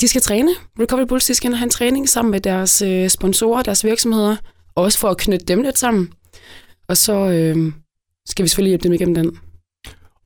De 0.00 0.08
skal 0.08 0.22
træne. 0.22 0.50
Recovery 0.80 1.06
Bulls 1.06 1.26
de 1.26 1.34
skal 1.34 1.54
have 1.54 1.64
en 1.64 1.70
træning 1.70 2.08
sammen 2.08 2.30
med 2.30 2.40
deres 2.40 2.82
øh, 2.82 3.08
sponsorer, 3.08 3.62
deres 3.62 3.84
virksomheder. 3.84 4.36
Også 4.74 4.98
for 4.98 5.08
at 5.08 5.16
knytte 5.16 5.46
dem 5.46 5.62
lidt 5.62 5.78
sammen. 5.78 6.12
Og 6.88 6.96
så 6.96 7.12
øh, 7.12 7.72
skal 8.26 8.42
vi 8.42 8.48
selvfølgelig 8.48 8.70
hjælpe 8.70 8.84
dem 8.84 8.92
igennem 8.92 9.14
den. 9.14 9.38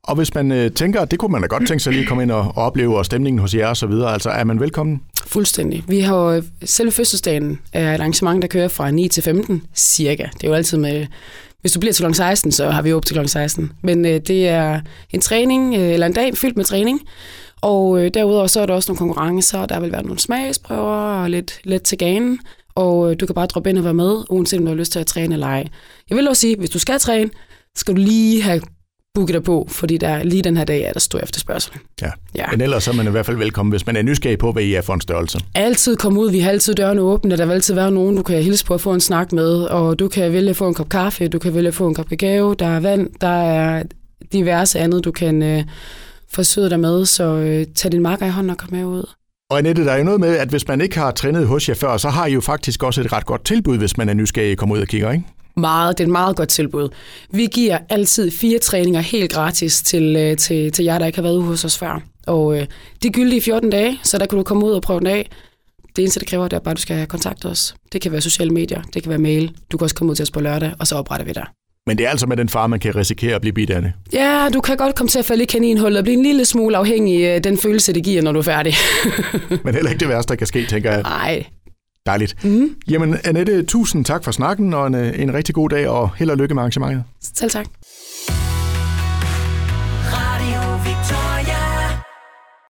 Og 0.09 0.15
hvis 0.15 0.35
man 0.35 0.51
øh, 0.51 0.71
tænker, 0.71 1.01
at 1.01 1.11
det 1.11 1.19
kunne 1.19 1.31
man 1.31 1.41
da 1.41 1.47
godt 1.47 1.67
tænke 1.67 1.83
sig 1.83 1.93
lige 1.93 2.01
at 2.01 2.07
komme 2.07 2.23
ind 2.23 2.31
og, 2.31 2.41
og 2.41 2.63
opleve, 2.63 2.97
og 2.97 3.05
stemningen 3.05 3.39
hos 3.39 3.55
jer 3.55 3.67
og 3.67 3.77
så 3.77 3.87
videre, 3.87 4.13
altså 4.13 4.29
er 4.29 4.43
man 4.43 4.59
velkommen? 4.59 5.01
Fuldstændig. 5.27 5.83
Vi 5.87 5.99
har 5.99 6.15
jo 6.15 6.31
øh, 6.31 6.43
selve 6.65 6.91
fødselsdagen 6.91 7.59
er 7.73 7.95
et 7.95 7.99
arrangement, 7.99 8.41
der 8.41 8.47
kører 8.47 8.67
fra 8.67 8.91
9 8.91 9.07
til 9.07 9.23
15, 9.23 9.63
cirka. 9.75 10.23
Det 10.33 10.43
er 10.43 10.47
jo 10.47 10.53
altid 10.53 10.77
med, 10.77 11.05
hvis 11.61 11.71
du 11.71 11.79
bliver 11.79 11.93
til 11.93 12.05
kl. 12.05 12.13
16, 12.13 12.51
så 12.51 12.69
har 12.69 12.81
vi 12.81 12.93
åbent 12.93 13.07
til 13.07 13.15
kl. 13.17 13.27
16. 13.27 13.71
Men 13.81 14.05
øh, 14.05 14.19
det 14.27 14.47
er 14.47 14.81
en 15.09 15.21
træning, 15.21 15.75
øh, 15.75 15.81
eller 15.93 16.07
en 16.07 16.13
dag 16.13 16.37
fyldt 16.37 16.57
med 16.57 16.65
træning. 16.65 17.01
Og 17.61 18.03
øh, 18.03 18.11
derudover 18.13 18.47
så 18.47 18.61
er 18.61 18.65
der 18.65 18.73
også 18.73 18.91
nogle 18.91 18.97
konkurrencer, 18.97 19.65
der 19.65 19.79
vil 19.79 19.91
være 19.91 20.03
nogle 20.03 20.19
smagsprøver 20.19 21.21
og 21.21 21.29
lidt, 21.29 21.59
lidt 21.63 21.83
til 21.83 21.97
ganen. 21.97 22.39
Og 22.75 23.11
øh, 23.11 23.19
du 23.19 23.25
kan 23.25 23.35
bare 23.35 23.45
droppe 23.45 23.69
ind 23.69 23.77
og 23.77 23.83
være 23.83 23.93
med, 23.93 24.23
uanset 24.29 24.59
om 24.59 24.65
du 24.65 24.71
har 24.71 24.77
lyst 24.77 24.91
til 24.91 24.99
at 24.99 25.07
træne 25.07 25.33
eller 25.33 25.47
ej. 25.47 25.67
Jeg 26.09 26.17
vil 26.17 26.27
også 26.27 26.41
sige, 26.41 26.55
hvis 26.57 26.69
du 26.69 26.79
skal 26.79 26.99
træne, 26.99 27.29
skal 27.75 27.95
du 27.95 27.99
lige 28.01 28.41
have 28.41 28.61
booket 29.19 29.33
dig 29.33 29.43
på, 29.43 29.67
fordi 29.71 29.97
der 29.97 30.23
lige 30.23 30.41
den 30.41 30.57
her 30.57 30.63
dag 30.63 30.81
er 30.81 30.93
der 30.93 30.99
stor 30.99 31.19
efterspørgsel. 31.19 31.73
Ja. 32.01 32.11
Ja. 32.35 32.45
Men 32.51 32.61
ellers 32.61 32.83
så 32.83 32.91
er 32.91 32.95
man 32.95 33.07
i 33.07 33.09
hvert 33.09 33.25
fald 33.25 33.37
velkommen, 33.37 33.71
hvis 33.71 33.85
man 33.85 33.95
er 33.95 34.01
nysgerrig 34.01 34.37
på, 34.37 34.51
hvad 34.51 34.63
I 34.63 34.73
er 34.73 34.81
for 34.81 34.93
en 34.93 35.01
størrelse. 35.01 35.39
altid 35.55 35.95
komme 35.95 36.19
ud. 36.19 36.31
Vi 36.31 36.39
har 36.39 36.49
altid 36.49 36.75
dørene 36.75 37.01
åbne, 37.01 37.37
der 37.37 37.45
vil 37.45 37.53
altid 37.53 37.73
være 37.73 37.91
nogen, 37.91 38.15
du 38.15 38.23
kan 38.23 38.43
hilse 38.43 38.65
på 38.65 38.73
og 38.73 38.81
få 38.81 38.93
en 38.93 38.99
snak 39.01 39.31
med. 39.31 39.63
Og 39.63 39.99
du 39.99 40.07
kan 40.07 40.33
vælge 40.33 40.49
at 40.49 40.55
få 40.55 40.67
en 40.67 40.73
kop 40.73 40.89
kaffe, 40.89 41.27
du 41.27 41.39
kan 41.39 41.55
vælge 41.55 41.67
at 41.67 41.73
få 41.73 41.87
en 41.87 41.95
kop 41.95 42.09
kakao, 42.09 42.53
der 42.53 42.65
er 42.65 42.79
vand, 42.79 43.09
der 43.21 43.43
er 43.43 43.83
diverse 44.33 44.79
andet, 44.79 45.05
du 45.05 45.11
kan 45.11 45.43
øh, 45.43 45.63
forsøge 46.31 46.69
dig 46.69 46.79
med. 46.79 47.05
Så 47.05 47.23
øh, 47.23 47.65
tag 47.75 47.91
din 47.91 48.01
marker 48.01 48.25
i 48.25 48.29
hånden 48.29 48.49
og 48.49 48.57
kom 48.57 48.69
med 48.71 48.85
ud. 48.85 49.09
Og 49.49 49.57
Annette, 49.57 49.85
der 49.85 49.91
er 49.91 49.97
jo 49.97 50.03
noget 50.03 50.19
med, 50.19 50.37
at 50.37 50.47
hvis 50.49 50.67
man 50.67 50.81
ikke 50.81 50.99
har 50.99 51.11
trænet 51.11 51.47
hos 51.47 51.69
jer 51.69 51.75
før, 51.75 51.97
så 51.97 52.09
har 52.09 52.25
I 52.25 52.33
jo 52.33 52.41
faktisk 52.41 52.83
også 52.83 53.01
et 53.01 53.13
ret 53.13 53.25
godt 53.25 53.45
tilbud, 53.45 53.77
hvis 53.77 53.97
man 53.97 54.09
er 54.09 54.13
nysgerrig 54.13 54.51
og 54.51 54.57
kommer 54.57 54.75
ud 54.75 54.81
og 54.81 54.87
kigger, 54.87 55.11
ikke? 55.11 55.25
Meget, 55.59 55.97
det 55.97 56.03
er 56.03 56.07
et 56.07 56.11
meget 56.11 56.35
godt 56.35 56.49
tilbud. 56.49 56.89
Vi 57.31 57.45
giver 57.45 57.77
altid 57.89 58.31
fire 58.31 58.59
træninger 58.59 59.01
helt 59.01 59.31
gratis 59.31 59.81
til, 59.81 60.15
øh, 60.15 60.37
til, 60.37 60.71
til 60.71 60.85
jer, 60.85 60.99
der 60.99 61.05
ikke 61.05 61.17
har 61.17 61.23
været 61.23 61.43
hos 61.43 61.65
os 61.65 61.77
før. 61.77 62.01
Og 62.27 62.57
øh, 62.57 62.67
de 63.03 63.07
er 63.07 63.11
gyldige 63.11 63.37
i 63.37 63.41
14 63.41 63.69
dage, 63.69 63.99
så 64.03 64.17
der 64.17 64.25
kan 64.25 64.37
du 64.37 64.43
komme 64.43 64.65
ud 64.65 64.71
og 64.71 64.81
prøve 64.81 64.99
den 64.99 65.07
af. 65.07 65.29
Det 65.95 66.01
eneste, 66.01 66.19
det 66.19 66.27
kræver, 66.27 66.47
det 66.47 66.57
er 66.57 66.59
bare, 66.59 66.71
at 66.71 66.77
du 66.77 66.81
skal 66.81 67.07
kontakte 67.07 67.45
os. 67.45 67.75
Det 67.91 68.01
kan 68.01 68.11
være 68.11 68.21
sociale 68.21 68.51
medier, 68.51 68.81
det 68.93 69.03
kan 69.03 69.09
være 69.09 69.19
mail. 69.19 69.51
Du 69.71 69.77
kan 69.77 69.85
også 69.85 69.95
komme 69.95 70.11
ud 70.11 70.15
til 70.15 70.23
os 70.23 70.31
på 70.31 70.39
lørdag, 70.39 70.73
og 70.79 70.87
så 70.87 70.95
opretter 70.95 71.25
vi 71.25 71.31
dig. 71.31 71.45
Men 71.87 71.97
det 71.97 72.05
er 72.05 72.09
altså 72.09 72.27
med 72.27 72.37
den 72.37 72.49
far, 72.49 72.67
man 72.67 72.79
kan 72.79 72.95
risikere 72.95 73.35
at 73.35 73.41
blive 73.41 73.53
bidt 73.53 73.69
af 73.69 73.81
det. 73.81 73.93
Ja, 74.13 74.47
du 74.53 74.61
kan 74.61 74.77
godt 74.77 74.95
komme 74.95 75.09
til 75.09 75.19
at 75.19 75.25
falde 75.25 75.43
i 75.43 75.45
kaninhullet 75.45 75.97
og 75.97 76.03
blive 76.03 76.17
en 76.17 76.23
lille 76.23 76.45
smule 76.45 76.77
afhængig 76.77 77.27
af 77.27 77.41
den 77.41 77.57
følelse, 77.57 77.93
det 77.93 78.03
giver, 78.03 78.21
når 78.21 78.31
du 78.31 78.39
er 78.39 78.43
færdig. 78.43 78.73
Men 79.63 79.73
heller 79.73 79.89
ikke 79.89 79.99
det 79.99 80.09
værste, 80.09 80.29
der 80.29 80.35
kan 80.35 80.47
ske, 80.47 80.65
tænker 80.65 80.91
jeg. 80.91 81.01
Nej. 81.01 81.45
Dejligt. 82.05 82.43
Mm. 82.43 82.75
Jamen, 82.89 83.17
Annette, 83.23 83.63
tusind 83.63 84.05
tak 84.05 84.23
for 84.23 84.31
snakken, 84.31 84.73
og 84.73 84.87
en, 84.87 84.95
en 84.95 85.33
rigtig 85.33 85.55
god 85.55 85.69
dag, 85.69 85.89
og 85.89 86.15
held 86.15 86.29
og 86.29 86.37
lykke 86.37 86.53
med 86.53 86.61
arrangementet. 86.61 87.03
Selv 87.21 87.51
tak. 87.51 87.65